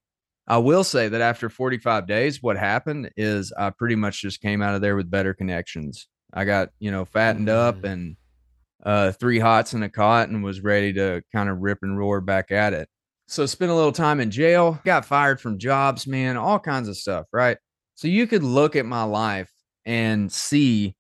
i 0.47 0.57
will 0.57 0.85
say 0.85 1.09
that 1.09 1.21
after 1.21 1.51
45 1.51 2.07
days 2.07 2.43
what 2.43 2.57
happened 2.57 3.11
is 3.17 3.53
i 3.59 3.71
pretty 3.71 3.97
much 3.97 4.23
just 4.23 4.41
came 4.41 4.63
out 4.63 4.75
of 4.75 4.81
there 4.81 4.97
with 4.97 5.11
better 5.11 5.35
connections. 5.35 6.09
I 6.33 6.45
got 6.45 6.71
you 6.79 6.91
know 6.91 7.05
fattened 7.05 7.49
mm. 7.49 7.53
up 7.53 7.85
and 7.85 8.17
uh 8.85 9.13
three 9.13 9.39
hots 9.39 9.73
in 9.73 9.83
a 9.83 9.89
cot 9.89 10.29
and 10.29 10.43
was 10.43 10.61
ready 10.61 10.93
to 10.95 11.23
kind 11.33 11.49
of 11.49 11.59
rip 11.61 11.79
and 11.83 11.99
roar 11.99 12.21
back 12.21 12.51
at 12.51 12.73
it 12.73 12.89
so 13.27 13.47
spent 13.47 13.71
a 13.71 13.75
little 13.75 13.93
time 13.93 14.21
in 14.21 14.31
jail, 14.31 14.81
got 14.85 15.05
fired 15.05 15.41
from 15.41 15.59
jobs, 15.59 16.07
man, 16.07 16.37
all 16.37 16.59
kinds 16.59 16.89
of 16.89 16.97
stuff, 16.97 17.27
right? 17.33 17.57
So 17.95 18.09
you 18.09 18.27
could 18.27 18.43
look 18.43 18.77
at 18.77 18.87
my 18.87 19.05
life 19.05 19.51
and 19.87 20.31
see 20.31 20.95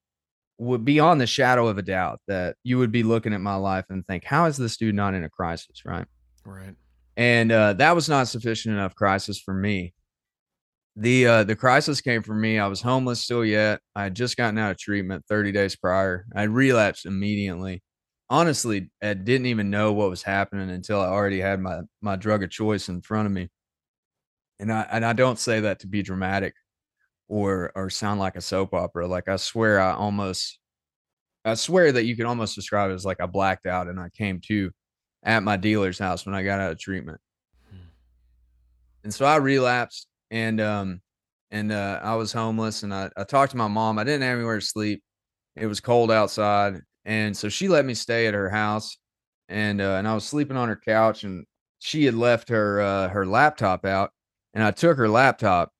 would 0.58 0.84
beyond 0.84 1.20
the 1.20 1.26
shadow 1.26 1.66
of 1.66 1.78
a 1.78 1.82
doubt 1.82 2.20
that 2.28 2.56
you 2.62 2.78
would 2.78 2.92
be 2.92 3.02
looking 3.02 3.34
at 3.34 3.40
my 3.40 3.56
life 3.56 3.86
and 3.90 4.06
think, 4.06 4.24
how 4.24 4.46
is 4.46 4.56
this 4.56 4.76
dude 4.76 4.94
not 4.94 5.14
in 5.14 5.24
a 5.24 5.28
crisis, 5.30 5.82
right? 5.84 6.06
Right. 6.46 6.74
and 7.16 7.50
uh, 7.50 7.72
that 7.74 7.94
was 7.94 8.08
not 8.08 8.28
sufficient 8.28 8.74
enough 8.74 8.94
crisis 8.94 9.40
for 9.40 9.54
me. 9.54 9.94
The 10.96 11.26
uh, 11.26 11.44
the 11.44 11.56
crisis 11.56 12.00
came 12.00 12.22
for 12.22 12.34
me. 12.34 12.58
I 12.58 12.68
was 12.68 12.80
homeless 12.80 13.20
still 13.20 13.44
yet. 13.44 13.80
I 13.96 14.04
had 14.04 14.14
just 14.14 14.36
gotten 14.36 14.58
out 14.58 14.70
of 14.70 14.78
treatment 14.78 15.24
30 15.28 15.50
days 15.50 15.74
prior. 15.74 16.24
I 16.34 16.44
relapsed 16.44 17.06
immediately. 17.06 17.82
Honestly, 18.34 18.90
I 19.00 19.14
didn't 19.14 19.46
even 19.46 19.70
know 19.70 19.92
what 19.92 20.10
was 20.10 20.24
happening 20.24 20.68
until 20.68 21.00
I 21.00 21.06
already 21.06 21.38
had 21.38 21.60
my 21.60 21.82
my 22.00 22.16
drug 22.16 22.42
of 22.42 22.50
choice 22.50 22.88
in 22.88 23.00
front 23.00 23.26
of 23.26 23.32
me. 23.32 23.48
And 24.58 24.72
I 24.72 24.88
and 24.90 25.04
I 25.04 25.12
don't 25.12 25.38
say 25.38 25.60
that 25.60 25.78
to 25.80 25.86
be 25.86 26.02
dramatic 26.02 26.52
or 27.28 27.70
or 27.76 27.90
sound 27.90 28.18
like 28.18 28.34
a 28.34 28.40
soap 28.40 28.74
opera. 28.74 29.06
Like 29.06 29.28
I 29.28 29.36
swear 29.36 29.78
I 29.78 29.92
almost 29.92 30.58
I 31.44 31.54
swear 31.54 31.92
that 31.92 32.06
you 32.06 32.16
can 32.16 32.26
almost 32.26 32.56
describe 32.56 32.90
it 32.90 32.94
as 32.94 33.04
like 33.04 33.20
I 33.20 33.26
blacked 33.26 33.66
out 33.66 33.86
and 33.86 34.00
I 34.00 34.08
came 34.08 34.40
to 34.48 34.72
at 35.22 35.44
my 35.44 35.56
dealer's 35.56 36.00
house 36.00 36.26
when 36.26 36.34
I 36.34 36.42
got 36.42 36.58
out 36.58 36.72
of 36.72 36.78
treatment. 36.80 37.20
Hmm. 37.70 37.86
And 39.04 39.14
so 39.14 39.26
I 39.26 39.36
relapsed 39.36 40.08
and 40.32 40.60
um 40.60 41.02
and 41.52 41.70
uh 41.70 42.00
I 42.02 42.16
was 42.16 42.32
homeless 42.32 42.82
and 42.82 42.92
I, 42.92 43.10
I 43.16 43.22
talked 43.22 43.52
to 43.52 43.56
my 43.58 43.68
mom. 43.68 43.96
I 43.96 44.02
didn't 44.02 44.22
have 44.22 44.38
anywhere 44.38 44.58
to 44.58 44.66
sleep. 44.66 45.04
It 45.54 45.66
was 45.66 45.78
cold 45.80 46.10
outside. 46.10 46.80
And 47.04 47.36
so 47.36 47.48
she 47.48 47.68
let 47.68 47.84
me 47.84 47.94
stay 47.94 48.26
at 48.26 48.34
her 48.34 48.50
house 48.50 48.96
and 49.48 49.80
uh 49.80 49.96
and 49.96 50.08
I 50.08 50.14
was 50.14 50.24
sleeping 50.24 50.56
on 50.56 50.68
her 50.68 50.76
couch 50.76 51.24
and 51.24 51.44
she 51.78 52.04
had 52.04 52.14
left 52.14 52.48
her 52.48 52.80
uh 52.80 53.08
her 53.08 53.26
laptop 53.26 53.84
out 53.84 54.10
and 54.54 54.64
I 54.64 54.70
took 54.70 54.96
her 54.96 55.08
laptop 55.08 55.70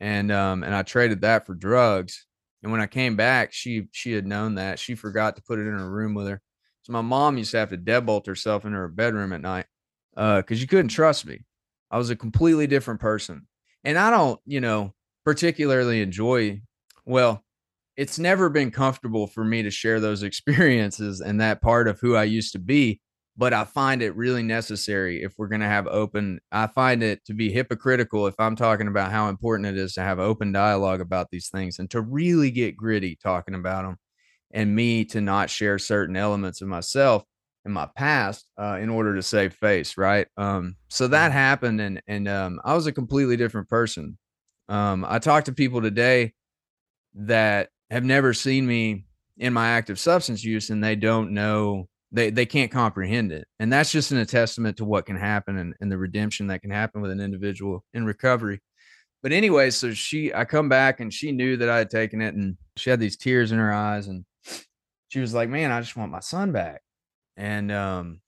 and 0.00 0.32
um 0.32 0.62
and 0.62 0.74
I 0.74 0.82
traded 0.82 1.20
that 1.22 1.46
for 1.46 1.54
drugs. 1.54 2.26
And 2.62 2.72
when 2.72 2.80
I 2.80 2.86
came 2.86 3.16
back, 3.16 3.52
she 3.52 3.88
she 3.92 4.12
had 4.12 4.26
known 4.26 4.54
that. 4.56 4.78
She 4.78 4.94
forgot 4.94 5.36
to 5.36 5.42
put 5.42 5.58
it 5.58 5.66
in 5.66 5.78
her 5.78 5.90
room 5.90 6.14
with 6.14 6.28
her. 6.28 6.40
So 6.82 6.92
my 6.92 7.02
mom 7.02 7.38
used 7.38 7.50
to 7.52 7.58
have 7.58 7.70
to 7.70 7.78
deadbolt 7.78 8.26
herself 8.26 8.64
in 8.64 8.72
her 8.72 8.88
bedroom 8.88 9.32
at 9.32 9.40
night 9.42 9.66
because 10.14 10.58
uh, 10.58 10.60
you 10.60 10.66
couldn't 10.66 10.88
trust 10.88 11.26
me. 11.26 11.44
I 11.90 11.98
was 11.98 12.10
a 12.10 12.16
completely 12.16 12.66
different 12.66 13.00
person. 13.00 13.46
And 13.84 13.98
I 13.98 14.10
don't, 14.10 14.40
you 14.44 14.60
know, 14.60 14.94
particularly 15.24 16.02
enjoy, 16.02 16.60
well, 17.04 17.44
it's 18.00 18.18
never 18.18 18.48
been 18.48 18.70
comfortable 18.70 19.26
for 19.26 19.44
me 19.44 19.62
to 19.62 19.70
share 19.70 20.00
those 20.00 20.22
experiences 20.30 21.20
and 21.20 21.38
that 21.38 21.60
part 21.60 21.86
of 21.86 22.00
who 22.00 22.16
I 22.16 22.24
used 22.24 22.52
to 22.52 22.58
be. 22.58 22.98
But 23.36 23.52
I 23.52 23.64
find 23.64 24.02
it 24.02 24.16
really 24.16 24.42
necessary 24.42 25.22
if 25.22 25.34
we're 25.36 25.48
going 25.48 25.60
to 25.60 25.66
have 25.66 25.86
open, 25.86 26.40
I 26.50 26.66
find 26.66 27.02
it 27.02 27.22
to 27.26 27.34
be 27.34 27.52
hypocritical 27.52 28.26
if 28.26 28.34
I'm 28.38 28.56
talking 28.56 28.88
about 28.88 29.12
how 29.12 29.28
important 29.28 29.68
it 29.68 29.78
is 29.78 29.92
to 29.94 30.00
have 30.00 30.18
open 30.18 30.50
dialogue 30.50 31.02
about 31.02 31.28
these 31.30 31.48
things 31.48 31.78
and 31.78 31.90
to 31.90 32.00
really 32.00 32.50
get 32.50 32.76
gritty 32.76 33.18
talking 33.22 33.54
about 33.54 33.84
them 33.84 33.98
and 34.50 34.74
me 34.74 35.04
to 35.06 35.20
not 35.20 35.50
share 35.50 35.78
certain 35.78 36.16
elements 36.16 36.62
of 36.62 36.68
myself 36.68 37.22
in 37.66 37.72
my 37.72 37.86
past 37.96 38.50
uh, 38.58 38.78
in 38.80 38.88
order 38.88 39.14
to 39.14 39.22
save 39.22 39.52
face 39.54 39.98
right 39.98 40.26
um, 40.38 40.74
so 40.88 41.06
that 41.06 41.30
happened 41.30 41.78
and 41.80 42.02
and 42.08 42.26
um, 42.26 42.58
i 42.64 42.74
was 42.74 42.86
a 42.86 42.92
completely 42.92 43.36
different 43.36 43.68
person 43.68 44.16
um, 44.70 45.04
i 45.06 45.18
talked 45.18 45.46
to 45.46 45.52
people 45.52 45.82
today 45.82 46.32
that 47.14 47.68
have 47.90 48.04
never 48.04 48.32
seen 48.32 48.66
me 48.66 49.04
in 49.38 49.52
my 49.52 49.70
active 49.70 49.98
substance 49.98 50.44
use 50.44 50.70
and 50.70 50.82
they 50.82 50.96
don't 50.96 51.32
know 51.32 51.88
they 52.12 52.30
they 52.30 52.46
can't 52.46 52.72
comprehend 52.72 53.32
it. 53.32 53.46
And 53.58 53.72
that's 53.72 53.92
just 53.92 54.10
an 54.10 54.18
a 54.18 54.26
testament 54.26 54.76
to 54.78 54.84
what 54.84 55.06
can 55.06 55.16
happen 55.16 55.58
and, 55.58 55.74
and 55.80 55.90
the 55.90 55.98
redemption 55.98 56.48
that 56.48 56.62
can 56.62 56.70
happen 56.70 57.00
with 57.00 57.10
an 57.10 57.20
individual 57.20 57.84
in 57.94 58.04
recovery. 58.04 58.60
But 59.22 59.32
anyway 59.32 59.70
so 59.70 59.92
she 59.92 60.32
i 60.34 60.44
come 60.44 60.68
back 60.68 61.00
and 61.00 61.12
she 61.12 61.30
knew 61.32 61.56
that 61.58 61.68
i 61.68 61.78
had 61.78 61.90
taken 61.90 62.22
it 62.22 62.34
and 62.34 62.56
she 62.76 62.90
had 62.90 63.00
these 63.00 63.18
tears 63.18 63.52
in 63.52 63.58
her 63.58 63.72
eyes 63.72 64.08
and 64.08 64.24
she 65.10 65.20
was 65.20 65.34
like, 65.34 65.48
"Man, 65.48 65.70
I 65.70 65.80
just 65.80 65.96
want 65.96 66.12
my 66.12 66.20
son 66.20 66.52
back," 66.52 66.82
and 67.36 67.70
um, 67.70 68.20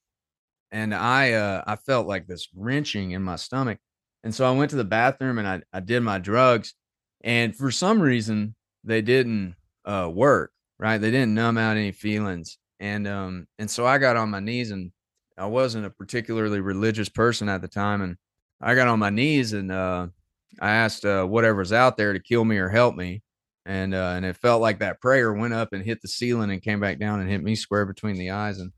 and 0.72 0.94
I 0.94 1.33
uh, 1.33 1.64
I 1.66 1.77
felt 1.77 2.07
like 2.07 2.27
this 2.27 2.48
wrenching 2.55 3.12
in 3.12 3.22
my 3.22 3.37
stomach, 3.37 3.79
and 4.25 4.35
so 4.35 4.44
I 4.44 4.51
went 4.57 4.70
to 4.70 4.77
the 4.77 4.85
bathroom 4.85 5.38
and 5.38 5.48
I 5.48 5.62
I 5.72 5.81
did 5.81 6.01
my 6.01 6.18
drugs, 6.18 6.75
and 7.22 7.57
for 7.57 7.70
some 7.70 8.03
reason 8.03 8.55
they 8.85 9.03
didn't 9.03 9.55
uh 9.85 10.11
work 10.12 10.53
right 10.79 10.99
they 10.99 11.11
didn't 11.11 11.35
numb 11.35 11.59
out 11.59 11.77
any 11.77 11.92
feelings 11.92 12.59
and 12.81 13.07
um 13.07 13.47
and 13.59 13.71
so 13.71 13.87
i 13.87 13.99
got 13.99 14.16
on 14.16 14.31
my 14.31 14.40
knees 14.40 14.71
and 14.71 14.92
i 15.38 15.47
wasn't 15.47 15.85
a 15.85 15.90
particularly 15.90 16.61
religious 16.61 17.09
person 17.09 17.49
at 17.49 17.61
the 17.61 17.68
time 17.68 18.03
and 18.03 18.16
i 18.61 18.75
got 18.75 18.88
on 18.88 18.99
my 18.99 19.11
knees 19.11 19.53
and 19.53 19.73
uh 19.73 20.07
i 20.61 20.71
asked 20.71 21.05
uh 21.05 21.25
whatever's 21.25 21.73
out 21.73 21.97
there 21.97 22.12
to 22.12 22.21
kill 22.21 22.45
me 22.45 22.57
or 22.59 22.68
help 22.68 22.97
me 22.97 23.23
and 23.64 23.95
uh, 23.95 24.14
and 24.16 24.25
it 24.25 24.37
felt 24.37 24.61
like 24.61 24.81
that 24.81 25.01
prayer 25.01 25.33
went 25.33 25.55
up 25.55 25.73
and 25.73 25.85
hit 25.85 26.03
the 26.03 26.09
ceiling 26.09 26.51
and 26.51 26.62
came 26.62 26.81
back 26.81 26.99
down 26.99 27.21
and 27.21 27.31
hit 27.31 27.42
me 27.42 27.55
square 27.55 27.87
between 27.87 28.16
the 28.16 28.31
eyes. 28.31 28.59
And 28.59 28.73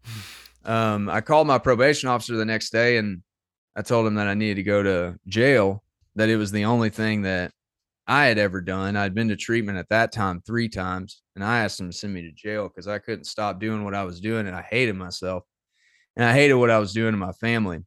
um, 0.64 1.08
I 1.08 1.20
called 1.20 1.46
my 1.46 1.58
probation 1.58 2.08
officer 2.08 2.36
the 2.36 2.44
next 2.44 2.70
day 2.70 2.98
and 2.98 3.22
I 3.76 3.82
told 3.82 4.06
him 4.06 4.14
that 4.16 4.28
I 4.28 4.34
needed 4.34 4.56
to 4.56 4.62
go 4.62 4.82
to 4.82 5.18
jail. 5.26 5.82
That 6.16 6.28
it 6.28 6.36
was 6.36 6.52
the 6.52 6.66
only 6.66 6.90
thing 6.90 7.22
that 7.22 7.52
I 8.06 8.26
had 8.26 8.38
ever 8.38 8.60
done. 8.60 8.96
I'd 8.96 9.14
been 9.14 9.28
to 9.28 9.36
treatment 9.36 9.78
at 9.78 9.88
that 9.88 10.12
time 10.12 10.42
three 10.46 10.68
times, 10.68 11.22
and 11.34 11.44
I 11.44 11.60
asked 11.60 11.80
him 11.80 11.90
to 11.90 11.96
send 11.96 12.12
me 12.12 12.22
to 12.22 12.32
jail 12.32 12.68
because 12.68 12.86
I 12.86 12.98
couldn't 12.98 13.24
stop 13.24 13.60
doing 13.60 13.84
what 13.84 13.94
I 13.94 14.04
was 14.04 14.20
doing, 14.20 14.46
and 14.46 14.54
I 14.54 14.62
hated 14.62 14.96
myself, 14.96 15.44
and 16.16 16.24
I 16.24 16.32
hated 16.32 16.54
what 16.54 16.70
I 16.70 16.78
was 16.78 16.92
doing 16.92 17.12
to 17.12 17.18
my 17.18 17.32
family, 17.32 17.80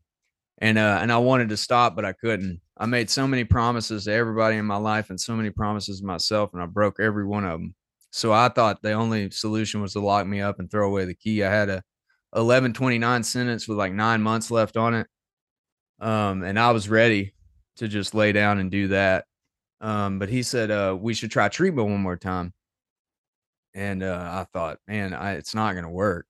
and 0.60 0.78
uh, 0.78 1.00
and 1.02 1.12
I 1.12 1.18
wanted 1.18 1.50
to 1.50 1.58
stop, 1.58 1.96
but 1.96 2.06
I 2.06 2.14
couldn't. 2.14 2.62
I 2.78 2.86
made 2.88 3.10
so 3.10 3.28
many 3.28 3.44
promises 3.44 4.06
to 4.06 4.14
everybody 4.14 4.58
in 4.58 4.66
my 4.66 4.78
life 4.78 5.10
and 5.10 5.20
so 5.20 5.36
many 5.36 5.52
promises 5.52 6.00
to 6.00 6.06
myself, 6.06 6.52
and 6.54 6.64
I 6.64 6.66
broke 6.66 7.00
every 7.00 7.26
one 7.26 7.46
of 7.46 7.60
them. 7.60 7.76
So 8.12 8.34
I 8.34 8.50
thought 8.50 8.82
the 8.82 8.94
only 8.94 9.30
solution 9.30 9.82
was 9.82 9.94
to 9.94 10.00
lock 10.00 10.26
me 10.26 10.42
up 10.42 10.60
and 10.60 10.70
throw 10.70 10.88
away 10.88 11.06
the 11.06 11.14
key. 11.14 11.44
I 11.44 11.52
had 11.52 11.70
a 11.70 11.84
1129 12.32 13.24
sentence 13.24 13.68
with 13.68 13.78
like 13.78 13.94
nine 13.94 14.22
months 14.22 14.52
left 14.52 14.78
on 14.78 14.94
it. 14.96 15.08
Um, 16.00 16.44
and 16.44 16.60
I 16.60 16.72
was 16.72 16.90
ready 16.90 17.34
to 17.78 17.88
just 17.88 18.14
lay 18.14 18.32
down 18.32 18.60
and 18.60 18.72
do 18.72 18.90
that. 18.90 19.26
Um, 19.80 20.20
but 20.20 20.30
he 20.30 20.44
said, 20.44 20.72
uh, 20.72 20.98
we 21.00 21.14
should 21.14 21.32
try 21.32 21.50
treatment 21.50 21.90
one 21.90 22.02
more 22.02 22.18
time. 22.18 22.54
And 23.74 24.02
uh, 24.02 24.30
I 24.32 24.46
thought, 24.52 24.80
man, 24.88 25.14
I, 25.14 25.34
it's 25.34 25.54
not 25.54 25.74
going 25.74 25.84
to 25.84 25.90
work. 25.90 26.26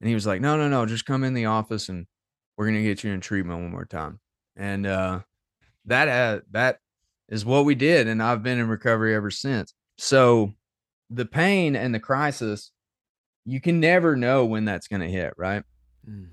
And 0.00 0.08
he 0.08 0.14
was 0.14 0.26
like, 0.26 0.40
no, 0.40 0.56
no, 0.56 0.68
no, 0.68 0.84
just 0.84 1.06
come 1.06 1.24
in 1.24 1.32
the 1.32 1.46
office 1.46 1.88
and 1.88 2.06
we're 2.56 2.66
going 2.66 2.76
to 2.76 2.82
get 2.82 3.02
you 3.02 3.12
in 3.12 3.20
treatment 3.20 3.60
one 3.60 3.70
more 3.70 3.86
time. 3.86 4.20
And 4.56 4.86
uh, 4.86 5.20
that 5.86 6.08
uh, 6.08 6.40
that 6.52 6.80
is 7.28 7.44
what 7.44 7.64
we 7.64 7.74
did, 7.74 8.06
and 8.06 8.22
I've 8.22 8.42
been 8.42 8.58
in 8.58 8.68
recovery 8.68 9.14
ever 9.14 9.30
since. 9.30 9.74
So 9.98 10.52
the 11.10 11.24
pain 11.24 11.74
and 11.74 11.94
the 11.94 12.00
crisis, 12.00 12.70
you 13.44 13.60
can 13.60 13.80
never 13.80 14.14
know 14.16 14.44
when 14.44 14.64
that's 14.64 14.88
going 14.88 15.00
to 15.00 15.08
hit, 15.08 15.34
right? 15.36 15.64
Mm. 16.08 16.28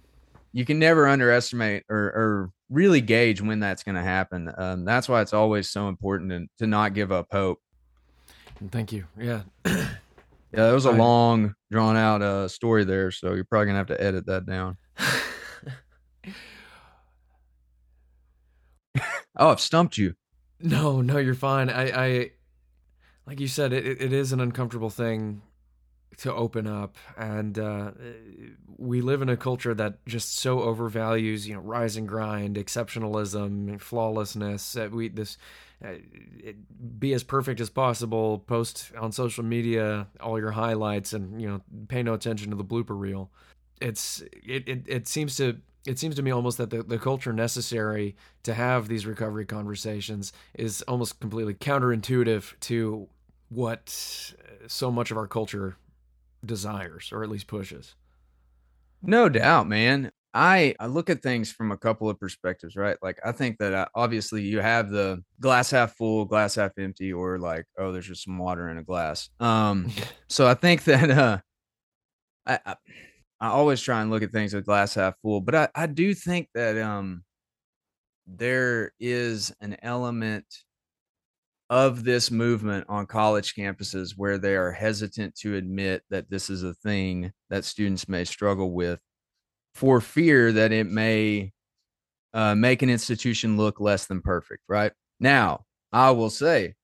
You 0.53 0.65
can 0.65 0.79
never 0.79 1.07
underestimate 1.07 1.83
or, 1.89 1.97
or 1.97 2.49
really 2.69 3.01
gauge 3.01 3.41
when 3.41 3.59
that's 3.59 3.83
going 3.83 3.95
to 3.95 4.01
happen. 4.01 4.51
Um, 4.57 4.85
that's 4.85 5.07
why 5.07 5.21
it's 5.21 5.33
always 5.33 5.69
so 5.69 5.87
important 5.87 6.31
to, 6.31 6.47
to 6.59 6.67
not 6.67 6.93
give 6.93 7.11
up 7.11 7.27
hope. 7.31 7.59
Thank 8.69 8.91
you. 8.91 9.05
Yeah. 9.17 9.41
yeah, 9.65 9.85
that 10.51 10.71
was 10.71 10.85
a 10.85 10.91
long, 10.91 11.55
drawn 11.71 11.97
out 11.97 12.21
uh, 12.21 12.47
story 12.47 12.83
there. 12.83 13.11
So 13.11 13.33
you're 13.33 13.45
probably 13.45 13.67
going 13.67 13.75
to 13.75 13.79
have 13.79 13.87
to 13.87 14.03
edit 14.03 14.25
that 14.27 14.45
down. 14.45 14.77
Oh, 19.37 19.49
I've 19.49 19.61
stumped 19.61 19.97
you. 19.97 20.13
No, 20.59 21.01
no, 21.01 21.17
you're 21.17 21.33
fine. 21.33 21.69
I, 21.69 21.83
I 21.89 22.31
like 23.25 23.39
you 23.39 23.47
said, 23.47 23.73
it, 23.73 23.85
it 23.85 24.13
is 24.13 24.31
an 24.31 24.39
uncomfortable 24.39 24.89
thing 24.89 25.41
to 26.17 26.33
open 26.33 26.67
up, 26.67 26.97
and 27.17 27.57
uh, 27.57 27.91
we 28.77 29.01
live 29.01 29.21
in 29.21 29.29
a 29.29 29.37
culture 29.37 29.73
that 29.73 30.05
just 30.05 30.37
so 30.37 30.59
overvalues, 30.59 31.45
you 31.45 31.53
know, 31.53 31.61
rise 31.61 31.95
and 31.95 32.07
grind, 32.07 32.55
exceptionalism, 32.55 33.79
flawlessness. 33.79 34.75
Uh, 34.75 34.89
we 34.91 35.09
this 35.09 35.37
uh, 35.83 35.93
it, 36.37 36.99
be 36.99 37.13
as 37.13 37.23
perfect 37.23 37.59
as 37.59 37.69
possible. 37.69 38.39
Post 38.39 38.91
on 38.99 39.11
social 39.11 39.43
media 39.43 40.07
all 40.19 40.39
your 40.39 40.51
highlights, 40.51 41.13
and 41.13 41.41
you 41.41 41.47
know, 41.47 41.61
pay 41.87 42.03
no 42.03 42.13
attention 42.13 42.49
to 42.51 42.55
the 42.55 42.65
blooper 42.65 42.97
reel. 42.99 43.31
It's 43.81 44.21
it 44.43 44.67
it, 44.67 44.83
it 44.87 45.07
seems 45.07 45.35
to 45.37 45.57
it 45.85 45.97
seems 45.97 46.15
to 46.15 46.21
me 46.21 46.31
almost 46.31 46.57
that 46.57 46.69
the, 46.69 46.83
the 46.83 46.99
culture 46.99 47.33
necessary 47.33 48.15
to 48.43 48.53
have 48.53 48.87
these 48.87 49.05
recovery 49.05 49.45
conversations 49.45 50.31
is 50.53 50.81
almost 50.83 51.19
completely 51.19 51.55
counterintuitive 51.55 52.59
to 52.59 53.07
what 53.49 54.33
so 54.67 54.91
much 54.91 55.11
of 55.11 55.17
our 55.17 55.27
culture 55.27 55.75
desires 56.45 57.11
or 57.11 57.23
at 57.23 57.29
least 57.29 57.47
pushes. 57.47 57.95
No 59.01 59.29
doubt, 59.29 59.67
man. 59.67 60.11
I 60.33 60.75
I 60.79 60.85
look 60.85 61.09
at 61.09 61.21
things 61.21 61.51
from 61.51 61.71
a 61.71 61.77
couple 61.77 62.09
of 62.09 62.19
perspectives, 62.19 62.75
right? 62.75 62.97
Like 63.01 63.19
I 63.25 63.31
think 63.31 63.57
that 63.57 63.73
uh, 63.73 63.85
obviously 63.95 64.43
you 64.43 64.59
have 64.59 64.89
the 64.89 65.21
glass 65.39 65.71
half 65.71 65.95
full, 65.97 66.25
glass 66.25 66.55
half 66.55 66.71
empty, 66.77 67.11
or 67.11 67.37
like 67.37 67.65
oh, 67.77 67.91
there's 67.91 68.07
just 68.07 68.23
some 68.23 68.37
water 68.37 68.69
in 68.69 68.77
a 68.77 68.83
glass. 68.83 69.29
Um, 69.39 69.91
so 70.29 70.47
I 70.47 70.53
think 70.53 70.85
that 70.85 71.11
uh, 71.11 71.39
I, 72.45 72.59
I 72.65 72.75
I 73.41 73.47
always 73.47 73.81
try 73.81 74.01
and 74.01 74.11
look 74.11 74.23
at 74.23 74.31
things 74.31 74.53
with 74.53 74.65
glass 74.65 74.93
half 74.93 75.15
full, 75.21 75.41
but 75.41 75.55
I, 75.55 75.67
I 75.75 75.87
do 75.87 76.13
think 76.13 76.47
that 76.53 76.77
um 76.77 77.23
there 78.27 78.93
is 78.99 79.53
an 79.59 79.75
element 79.81 80.45
of 81.71 82.03
this 82.03 82.29
movement 82.29 82.85
on 82.89 83.05
college 83.05 83.55
campuses 83.55 84.11
where 84.17 84.37
they 84.37 84.55
are 84.55 84.73
hesitant 84.73 85.33
to 85.33 85.55
admit 85.55 86.03
that 86.09 86.29
this 86.29 86.49
is 86.49 86.63
a 86.63 86.73
thing 86.73 87.31
that 87.49 87.63
students 87.63 88.09
may 88.09 88.25
struggle 88.25 88.73
with 88.73 88.99
for 89.73 90.01
fear 90.01 90.51
that 90.51 90.73
it 90.73 90.85
may 90.87 91.53
uh, 92.33 92.53
make 92.55 92.81
an 92.81 92.89
institution 92.89 93.55
look 93.55 93.79
less 93.79 94.05
than 94.05 94.21
perfect, 94.21 94.63
right? 94.67 94.91
Now, 95.21 95.63
I 95.93 96.11
will 96.11 96.29
say 96.29 96.75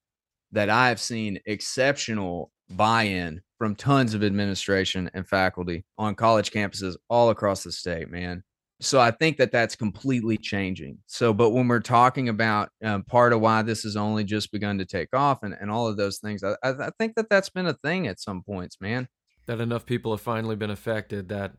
that 0.53 0.69
I've 0.69 1.01
seen 1.01 1.39
exceptional 1.45 2.49
buy 2.69 3.03
in 3.03 3.41
from 3.57 3.75
tons 3.75 4.13
of 4.13 4.23
administration 4.23 5.11
and 5.13 5.27
faculty 5.27 5.83
on 5.97 6.15
college 6.15 6.51
campuses 6.51 6.95
all 7.09 7.29
across 7.29 7.61
the 7.61 7.73
state, 7.73 8.09
man. 8.09 8.41
So 8.79 8.99
I 8.99 9.09
think 9.09 9.37
that 9.37 9.51
that's 9.51 9.75
completely 9.75 10.37
changing. 10.37 10.99
So, 11.07 11.33
but 11.33 11.49
when 11.49 11.67
we're 11.67 11.79
talking 11.79 12.29
about 12.29 12.69
um, 12.83 13.03
part 13.03 13.33
of 13.33 13.41
why 13.41 13.63
this 13.63 13.81
has 13.83 13.95
only 13.95 14.23
just 14.23 14.51
begun 14.51 14.77
to 14.77 14.85
take 14.85 15.09
off 15.13 15.41
and, 15.41 15.55
and 15.59 15.71
all 15.71 15.87
of 15.87 15.97
those 15.97 16.19
things, 16.19 16.43
I, 16.43 16.55
I 16.63 16.91
think 16.99 17.15
that 17.15 17.27
that's 17.29 17.49
been 17.49 17.65
a 17.65 17.73
thing 17.73 18.07
at 18.07 18.19
some 18.19 18.43
points, 18.43 18.77
man. 18.79 19.07
That 19.47 19.61
enough 19.61 19.85
people 19.85 20.11
have 20.11 20.21
finally 20.21 20.55
been 20.55 20.69
affected 20.69 21.29
that 21.29 21.53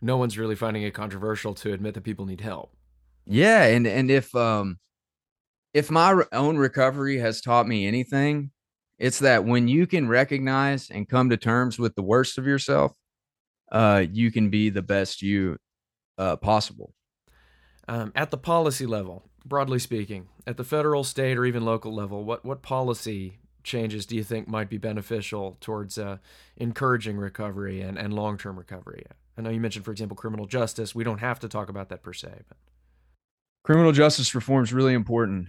no 0.00 0.16
one's 0.16 0.38
really 0.38 0.54
finding 0.54 0.82
it 0.84 0.94
controversial 0.94 1.54
to 1.54 1.72
admit 1.72 1.94
that 1.94 2.04
people 2.04 2.24
need 2.24 2.40
help. 2.40 2.74
Yeah, 3.26 3.64
and 3.64 3.86
and 3.86 4.10
if 4.10 4.34
um 4.34 4.78
if 5.74 5.90
my 5.90 6.22
own 6.32 6.56
recovery 6.56 7.18
has 7.18 7.40
taught 7.40 7.66
me 7.66 7.86
anything, 7.86 8.50
it's 8.98 9.20
that 9.20 9.44
when 9.44 9.68
you 9.68 9.86
can 9.86 10.08
recognize 10.08 10.90
and 10.90 11.08
come 11.08 11.30
to 11.30 11.36
terms 11.36 11.78
with 11.78 11.94
the 11.94 12.02
worst 12.02 12.38
of 12.38 12.46
yourself, 12.46 12.92
uh, 13.70 14.04
you 14.10 14.30
can 14.30 14.50
be 14.50 14.70
the 14.70 14.82
best 14.82 15.22
you 15.22 15.56
uh, 16.22 16.36
possible. 16.36 16.94
Um, 17.88 18.12
at 18.14 18.30
the 18.30 18.36
policy 18.38 18.86
level, 18.86 19.24
broadly 19.44 19.80
speaking, 19.80 20.28
at 20.46 20.56
the 20.56 20.64
federal, 20.64 21.02
state, 21.02 21.36
or 21.36 21.44
even 21.44 21.64
local 21.64 21.92
level, 21.92 22.24
what 22.24 22.44
what 22.44 22.62
policy 22.62 23.38
changes 23.64 24.06
do 24.06 24.16
you 24.16 24.24
think 24.24 24.48
might 24.48 24.68
be 24.68 24.78
beneficial 24.78 25.56
towards 25.60 25.98
uh, 25.98 26.18
encouraging 26.56 27.16
recovery 27.16 27.80
and, 27.80 27.98
and 27.98 28.14
long 28.14 28.38
term 28.38 28.56
recovery? 28.56 29.04
I 29.36 29.42
know 29.42 29.50
you 29.50 29.60
mentioned, 29.60 29.84
for 29.84 29.90
example, 29.90 30.16
criminal 30.16 30.46
justice. 30.46 30.94
We 30.94 31.04
don't 31.04 31.18
have 31.18 31.40
to 31.40 31.48
talk 31.48 31.68
about 31.68 31.88
that 31.88 32.02
per 32.02 32.12
se, 32.12 32.30
but 32.48 32.58
criminal 33.64 33.92
justice 33.92 34.34
reform 34.34 34.62
is 34.62 34.72
really 34.72 34.94
important, 34.94 35.48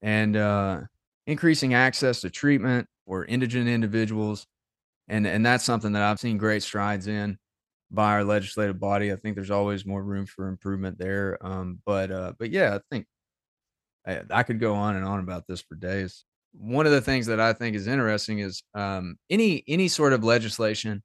and 0.00 0.36
uh, 0.36 0.80
increasing 1.26 1.74
access 1.74 2.20
to 2.20 2.30
treatment 2.30 2.86
for 3.06 3.24
indigent 3.24 3.68
individuals, 3.68 4.46
and 5.08 5.26
and 5.26 5.44
that's 5.44 5.64
something 5.64 5.92
that 5.94 6.02
I've 6.02 6.20
seen 6.20 6.38
great 6.38 6.62
strides 6.62 7.08
in 7.08 7.38
by 7.92 8.12
our 8.12 8.24
legislative 8.24 8.80
body. 8.80 9.12
I 9.12 9.16
think 9.16 9.36
there's 9.36 9.50
always 9.50 9.84
more 9.84 10.02
room 10.02 10.26
for 10.26 10.48
improvement 10.48 10.98
there. 10.98 11.38
Um, 11.44 11.80
but 11.84 12.10
uh, 12.10 12.32
but 12.38 12.50
yeah, 12.50 12.74
I 12.74 12.80
think 12.90 13.06
I, 14.06 14.22
I, 14.30 14.42
could 14.42 14.58
go 14.58 14.74
on 14.74 14.96
and 14.96 15.04
on 15.04 15.20
about 15.20 15.46
this 15.46 15.60
for 15.60 15.74
days. 15.74 16.24
One 16.52 16.86
of 16.86 16.92
the 16.92 17.00
things 17.00 17.26
that 17.26 17.38
I 17.38 17.52
think 17.52 17.76
is 17.76 17.86
interesting 17.86 18.38
is 18.38 18.62
um, 18.74 19.16
any 19.30 19.62
any 19.68 19.88
sort 19.88 20.12
of 20.12 20.24
legislation 20.24 21.02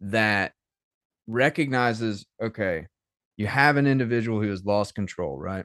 that 0.00 0.52
recognizes 1.26 2.26
okay, 2.42 2.86
you 3.36 3.46
have 3.46 3.76
an 3.78 3.86
individual 3.86 4.40
who 4.40 4.50
has 4.50 4.64
lost 4.64 4.94
control, 4.94 5.38
right? 5.38 5.64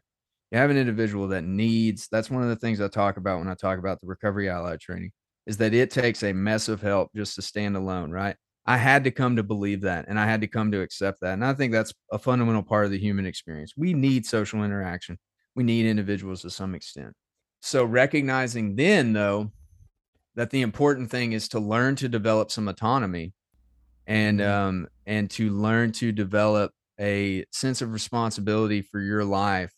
You 0.51 0.57
have 0.59 0.69
an 0.69 0.77
individual 0.77 1.27
that 1.29 1.43
needs. 1.43 2.07
That's 2.09 2.29
one 2.29 2.43
of 2.43 2.49
the 2.49 2.55
things 2.55 2.79
I 2.79 2.87
talk 2.87 3.17
about 3.17 3.39
when 3.39 3.49
I 3.49 3.55
talk 3.55 3.77
about 3.77 3.99
the 3.99 4.07
recovery 4.07 4.47
allied 4.49 4.79
training 4.79 5.11
is 5.45 5.57
that 5.57 5.73
it 5.73 5.91
takes 5.91 6.23
a 6.23 6.33
mess 6.33 6.69
of 6.69 6.81
help 6.81 7.11
just 7.15 7.35
to 7.35 7.41
stand 7.41 7.75
alone, 7.75 8.11
right? 8.11 8.35
I 8.65 8.77
had 8.77 9.03
to 9.03 9.11
come 9.11 9.35
to 9.35 9.43
believe 9.43 9.81
that 9.81 10.05
and 10.07 10.19
I 10.19 10.25
had 10.25 10.41
to 10.41 10.47
come 10.47 10.71
to 10.71 10.81
accept 10.81 11.21
that. 11.21 11.33
And 11.33 11.45
I 11.45 11.53
think 11.53 11.71
that's 11.71 11.93
a 12.11 12.17
fundamental 12.17 12.63
part 12.63 12.85
of 12.85 12.91
the 12.91 12.99
human 12.99 13.25
experience. 13.25 13.73
We 13.77 13.93
need 13.93 14.25
social 14.25 14.63
interaction, 14.63 15.17
we 15.55 15.63
need 15.63 15.85
individuals 15.85 16.41
to 16.41 16.49
some 16.49 16.75
extent. 16.75 17.13
So, 17.61 17.83
recognizing 17.83 18.75
then, 18.75 19.13
though, 19.13 19.51
that 20.35 20.51
the 20.51 20.61
important 20.61 21.09
thing 21.09 21.33
is 21.33 21.47
to 21.49 21.59
learn 21.59 21.95
to 21.95 22.07
develop 22.07 22.51
some 22.51 22.67
autonomy 22.67 23.33
and 24.07 24.39
mm-hmm. 24.39 24.51
um 24.51 24.87
and 25.05 25.29
to 25.31 25.49
learn 25.49 25.91
to 25.93 26.11
develop 26.11 26.71
a 26.99 27.45
sense 27.51 27.81
of 27.81 27.91
responsibility 27.91 28.81
for 28.81 28.99
your 28.99 29.25
life 29.25 29.73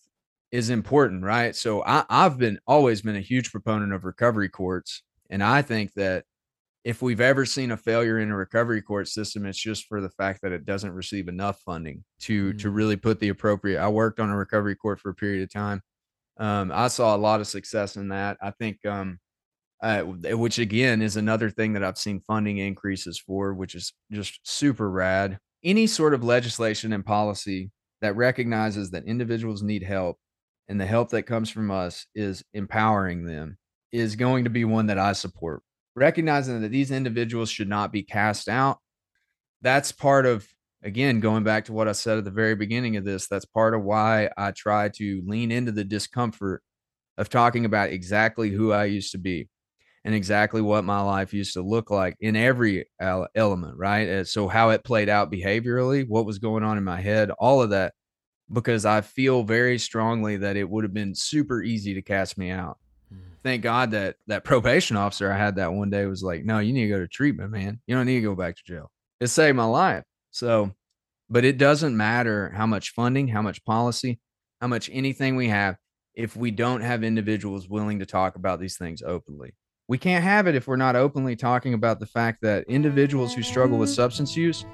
is 0.52 0.70
important 0.70 1.24
right 1.24 1.56
so 1.56 1.84
I, 1.86 2.04
i've 2.10 2.38
been 2.38 2.60
always 2.68 3.02
been 3.02 3.16
a 3.16 3.22
huge 3.22 3.52
proponent 3.52 3.94
of 3.94 4.06
recovery 4.06 4.50
courts 4.50 5.04
and 5.30 5.44
i 5.44 5.62
think 5.62 5.94
that 5.94 6.26
if 6.88 7.02
we've 7.02 7.20
ever 7.20 7.46
seen 7.46 7.72
a 7.72 7.76
failure 7.78 8.18
in 8.20 8.32
a 8.32 8.36
recovery 8.38 8.82
court 8.82 9.10
system, 9.10 9.46
it's 9.46 9.58
just 9.58 9.88
for 9.88 10.00
the 10.00 10.10
fact 10.12 10.42
that 10.42 10.54
it 10.54 10.66
doesn't 10.66 10.94
receive 10.94 11.28
enough 11.28 11.60
funding 11.66 12.02
to 12.22 12.48
mm-hmm. 12.48 12.58
to 12.60 12.70
really 12.70 12.96
put 12.96 13.20
the 13.20 13.28
appropriate. 13.28 13.78
I 13.78 13.90
worked 13.90 14.22
on 14.22 14.30
a 14.30 14.38
recovery 14.38 14.74
court 14.74 15.02
for 15.02 15.10
a 15.10 15.14
period 15.14 15.44
of 15.44 15.52
time. 15.52 15.82
Um, 16.40 16.72
I 16.74 16.88
saw 16.88 17.14
a 17.14 17.18
lot 17.18 17.42
of 17.42 17.48
success 17.48 17.98
in 17.98 18.08
that. 18.08 18.38
I 18.42 18.52
think, 18.52 18.86
um, 18.86 19.20
uh, 19.84 20.04
which 20.04 20.60
again 20.60 21.02
is 21.02 21.18
another 21.18 21.50
thing 21.50 21.74
that 21.74 21.84
I've 21.84 21.98
seen 21.98 22.22
funding 22.22 22.60
increases 22.60 23.20
for, 23.20 23.54
which 23.54 23.76
is 23.76 23.92
just 24.14 24.40
super 24.44 24.90
rad. 24.90 25.40
Any 25.66 25.88
sort 25.88 26.14
of 26.14 26.24
legislation 26.24 26.94
and 26.94 27.06
policy 27.06 27.70
that 28.00 28.16
recognizes 28.16 28.92
that 28.92 29.04
individuals 29.04 29.62
need 29.62 29.84
help 29.84 30.20
and 30.70 30.80
the 30.80 30.86
help 30.86 31.10
that 31.10 31.24
comes 31.24 31.50
from 31.50 31.70
us 31.70 32.06
is 32.16 32.46
empowering 32.54 33.26
them 33.26 33.58
is 33.92 34.16
going 34.16 34.46
to 34.46 34.50
be 34.50 34.64
one 34.64 34.88
that 34.88 35.00
I 35.00 35.12
support 35.12 35.64
recognizing 35.98 36.62
that 36.62 36.70
these 36.70 36.92
individuals 36.92 37.50
should 37.50 37.68
not 37.68 37.92
be 37.92 38.04
cast 38.04 38.48
out. 38.48 38.78
That's 39.64 39.92
part 39.92 40.28
of, 40.28 40.48
again, 40.84 41.20
going 41.20 41.44
back 41.44 41.66
to 41.66 41.74
what 41.74 41.88
I 41.88 41.94
said 41.94 42.20
at 42.20 42.24
the 42.24 42.32
very 42.32 42.56
beginning 42.56 42.98
of 42.98 43.04
this, 43.04 43.28
that's 43.28 43.46
part 43.46 43.74
of 43.74 43.84
why 43.84 44.30
I 44.38 44.52
try 44.52 44.90
to 44.90 45.24
lean 45.26 45.52
into 45.52 45.72
the 45.72 45.84
discomfort 45.84 46.62
of 47.18 47.30
talking 47.30 47.66
about 47.66 47.90
exactly 47.90 48.52
who 48.52 48.72
I 48.72 48.86
used 48.86 49.12
to 49.14 49.18
be 49.18 49.50
and 50.06 50.14
exactly 50.14 50.62
what 50.62 50.86
my 50.86 51.02
life 51.02 51.34
used 51.34 51.54
to 51.54 51.64
look 51.64 51.90
like 51.90 52.16
in 52.20 52.36
every 52.36 52.86
element, 53.00 53.76
right? 53.76 54.26
So, 54.28 54.48
how 54.48 54.70
it 54.70 54.84
played 54.84 55.10
out 55.10 55.32
behaviorally, 55.32 56.08
what 56.08 56.28
was 56.28 56.38
going 56.38 56.64
on 56.64 56.78
in 56.78 56.84
my 56.84 57.02
head, 57.02 57.32
all 57.32 57.64
of 57.64 57.72
that, 57.72 57.96
because 58.54 58.86
I 58.86 59.02
feel 59.02 59.44
very 59.44 59.80
strongly 59.80 60.38
that 60.38 60.58
it 60.58 60.70
would 60.70 60.84
have 60.84 60.94
been 60.94 61.16
super 61.16 61.64
easy 61.64 61.96
to 61.96 62.04
cast 62.04 62.38
me 62.38 62.52
out 62.52 62.78
Mm. 63.14 63.20
thank 63.44 63.64
God 63.64 63.92
that 63.92 64.16
that 64.28 64.44
probation 64.44 64.98
officer 64.98 65.32
I 65.32 65.38
had 65.38 65.56
that 65.56 65.74
one 65.74 65.90
day 65.90 66.06
was 66.06 66.24
like, 66.24 66.44
no, 66.44 66.60
you 66.60 66.74
need 66.74 66.84
to 66.84 66.90
go 66.90 67.00
to 67.00 67.08
treatment, 67.08 67.52
man. 67.52 67.80
You 67.88 67.96
don't 67.96 68.06
need 68.06 68.22
to 68.22 68.28
go 68.28 68.36
back 68.36 68.56
to 68.58 68.64
jail. 68.66 68.92
It 69.20 69.28
saved 69.28 69.56
my 69.56 69.66
life. 69.66 70.04
So, 70.32 70.72
but 71.30 71.46
it 71.46 71.58
doesn't 71.58 71.96
matter 71.96 72.52
how 72.56 72.68
much 72.68 72.92
funding, 72.92 73.28
how 73.28 73.42
much 73.42 73.64
policy, 73.66 74.20
how 74.62 74.68
much 74.68 74.90
anything 74.92 75.36
we 75.36 75.50
have 75.50 75.78
if 76.16 76.36
we 76.36 76.52
don't 76.52 76.82
have 76.82 77.04
individuals 77.04 77.70
willing 77.70 78.00
to 78.00 78.06
talk 78.06 78.36
about 78.36 78.60
these 78.60 78.78
things 78.78 79.02
openly. 79.04 79.54
We 79.88 79.98
can't 79.98 80.24
have 80.24 80.48
it 80.48 80.56
if 80.56 80.68
we're 80.68 80.76
not 80.76 80.96
openly 80.96 81.36
talking 81.36 81.74
about 81.74 82.00
the 82.00 82.06
fact 82.06 82.40
that 82.42 82.66
individuals 82.68 83.34
who 83.34 83.44
struggle 83.44 83.78
with 83.78 83.90
substance 83.90 84.36
use, 84.36 84.66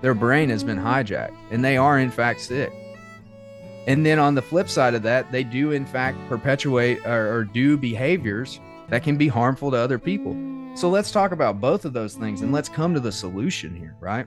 their 0.00 0.14
brain 0.14 0.48
has 0.48 0.64
been 0.64 0.78
hijacked 0.78 1.36
and 1.50 1.64
they 1.64 1.76
are 1.76 1.98
in 1.98 2.10
fact 2.10 2.40
sick. 2.40 2.72
And 3.86 4.06
then 4.06 4.18
on 4.18 4.34
the 4.34 4.42
flip 4.42 4.68
side 4.68 4.94
of 4.94 5.02
that, 5.02 5.32
they 5.32 5.42
do 5.42 5.72
in 5.72 5.84
fact 5.84 6.18
perpetuate 6.28 7.04
or, 7.04 7.36
or, 7.36 7.44
do 7.44 7.76
behaviors 7.76 8.60
that 8.88 9.02
can 9.02 9.16
be 9.16 9.26
harmful 9.26 9.70
to 9.72 9.76
other 9.76 9.98
people. 9.98 10.36
So 10.74 10.88
let's 10.88 11.10
talk 11.10 11.32
about 11.32 11.60
both 11.60 11.84
of 11.84 11.92
those 11.92 12.14
things 12.14 12.42
and 12.42 12.52
let's 12.52 12.68
come 12.68 12.94
to 12.94 13.00
the 13.00 13.10
solution 13.10 13.74
here, 13.74 13.96
right? 14.00 14.26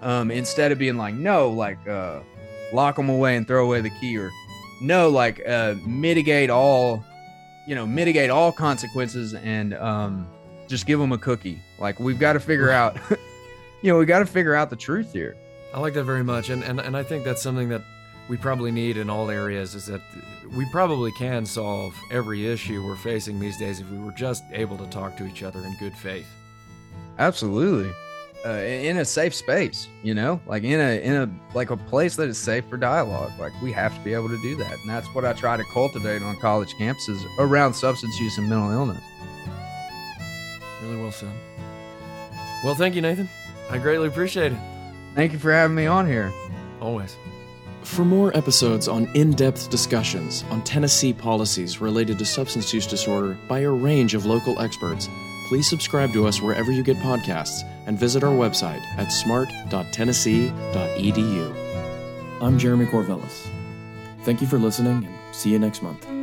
Um, 0.00 0.30
instead 0.30 0.72
of 0.72 0.78
being 0.78 0.96
like, 0.96 1.14
no, 1.14 1.50
like 1.50 1.86
uh, 1.86 2.20
lock 2.72 2.96
them 2.96 3.08
away 3.08 3.36
and 3.36 3.46
throw 3.46 3.64
away 3.64 3.80
the 3.80 3.90
key, 3.90 4.16
or 4.16 4.30
no, 4.80 5.08
like 5.08 5.46
uh, 5.46 5.74
mitigate 5.86 6.50
all, 6.50 7.04
you 7.66 7.74
know, 7.74 7.86
mitigate 7.86 8.30
all 8.30 8.52
consequences 8.52 9.34
and 9.34 9.74
um, 9.74 10.26
just 10.66 10.86
give 10.86 10.98
them 10.98 11.12
a 11.12 11.18
cookie. 11.18 11.60
Like 11.78 12.00
we've 12.00 12.18
got 12.18 12.34
to 12.34 12.40
figure 12.40 12.70
out, 12.70 12.96
you 13.82 13.92
know, 13.92 13.98
we 13.98 14.06
got 14.06 14.20
to 14.20 14.26
figure 14.26 14.54
out 14.54 14.70
the 14.70 14.76
truth 14.76 15.12
here. 15.12 15.36
I 15.74 15.80
like 15.80 15.94
that 15.94 16.04
very 16.04 16.24
much, 16.24 16.48
and 16.48 16.62
and 16.64 16.80
and 16.80 16.96
I 16.96 17.02
think 17.02 17.24
that's 17.24 17.42
something 17.42 17.68
that 17.68 17.82
we 18.28 18.36
probably 18.36 18.70
need 18.70 18.96
in 18.96 19.08
all 19.08 19.30
areas 19.30 19.74
is 19.74 19.86
that 19.86 20.00
we 20.56 20.66
probably 20.70 21.12
can 21.12 21.46
solve 21.46 21.94
every 22.10 22.46
issue 22.46 22.84
we're 22.84 22.96
facing 22.96 23.40
these 23.40 23.56
days 23.56 23.80
if 23.80 23.90
we 23.90 23.98
were 23.98 24.12
just 24.12 24.44
able 24.52 24.76
to 24.78 24.86
talk 24.86 25.16
to 25.16 25.26
each 25.26 25.42
other 25.42 25.60
in 25.60 25.74
good 25.78 25.94
faith. 25.94 26.28
Absolutely. 27.18 27.92
Uh, 28.46 28.50
in 28.50 28.98
a 28.98 29.04
safe 29.04 29.34
space, 29.34 29.88
you 30.04 30.14
know, 30.14 30.40
like 30.46 30.62
in 30.62 30.78
a 30.78 31.02
in 31.02 31.16
a 31.16 31.28
like 31.54 31.70
a 31.70 31.76
place 31.76 32.14
that 32.14 32.28
is 32.28 32.38
safe 32.38 32.64
for 32.68 32.76
dialogue. 32.76 33.32
Like 33.36 33.52
we 33.60 33.72
have 33.72 33.92
to 33.96 34.00
be 34.04 34.14
able 34.14 34.28
to 34.28 34.40
do 34.42 34.54
that, 34.56 34.78
and 34.78 34.88
that's 34.88 35.08
what 35.08 35.24
I 35.24 35.32
try 35.32 35.56
to 35.56 35.64
cultivate 35.72 36.22
on 36.22 36.36
college 36.36 36.72
campuses 36.74 37.20
around 37.40 37.74
substance 37.74 38.16
use 38.20 38.38
and 38.38 38.48
mental 38.48 38.70
illness. 38.70 39.02
Really 40.82 41.02
well 41.02 41.10
said. 41.10 41.32
Well, 42.62 42.76
thank 42.76 42.94
you, 42.94 43.02
Nathan. 43.02 43.28
I 43.70 43.78
greatly 43.78 44.06
appreciate 44.06 44.52
it. 44.52 44.58
Thank 45.16 45.32
you 45.32 45.40
for 45.40 45.52
having 45.52 45.74
me 45.74 45.86
on 45.86 46.06
here. 46.06 46.32
Always. 46.80 47.16
For 47.82 48.04
more 48.04 48.36
episodes 48.36 48.88
on 48.88 49.08
in 49.14 49.32
depth 49.32 49.70
discussions 49.70 50.44
on 50.50 50.62
Tennessee 50.62 51.12
policies 51.12 51.80
related 51.80 52.18
to 52.18 52.24
substance 52.24 52.74
use 52.74 52.86
disorder 52.86 53.36
by 53.48 53.60
a 53.60 53.70
range 53.70 54.14
of 54.14 54.26
local 54.26 54.60
experts, 54.60 55.08
please 55.48 55.68
subscribe 55.68 56.12
to 56.12 56.26
us 56.26 56.42
wherever 56.42 56.70
you 56.70 56.82
get 56.82 56.96
podcasts 56.98 57.62
and 57.86 57.98
visit 57.98 58.22
our 58.22 58.34
website 58.34 58.82
at 58.98 59.08
smart.tennessee.edu. 59.08 61.68
I'm 62.40 62.58
Jeremy 62.58 62.86
Kourvelas. 62.86 63.48
Thank 64.22 64.40
you 64.40 64.46
for 64.46 64.58
listening 64.58 65.04
and 65.04 65.34
see 65.34 65.50
you 65.50 65.58
next 65.58 65.82
month. 65.82 66.17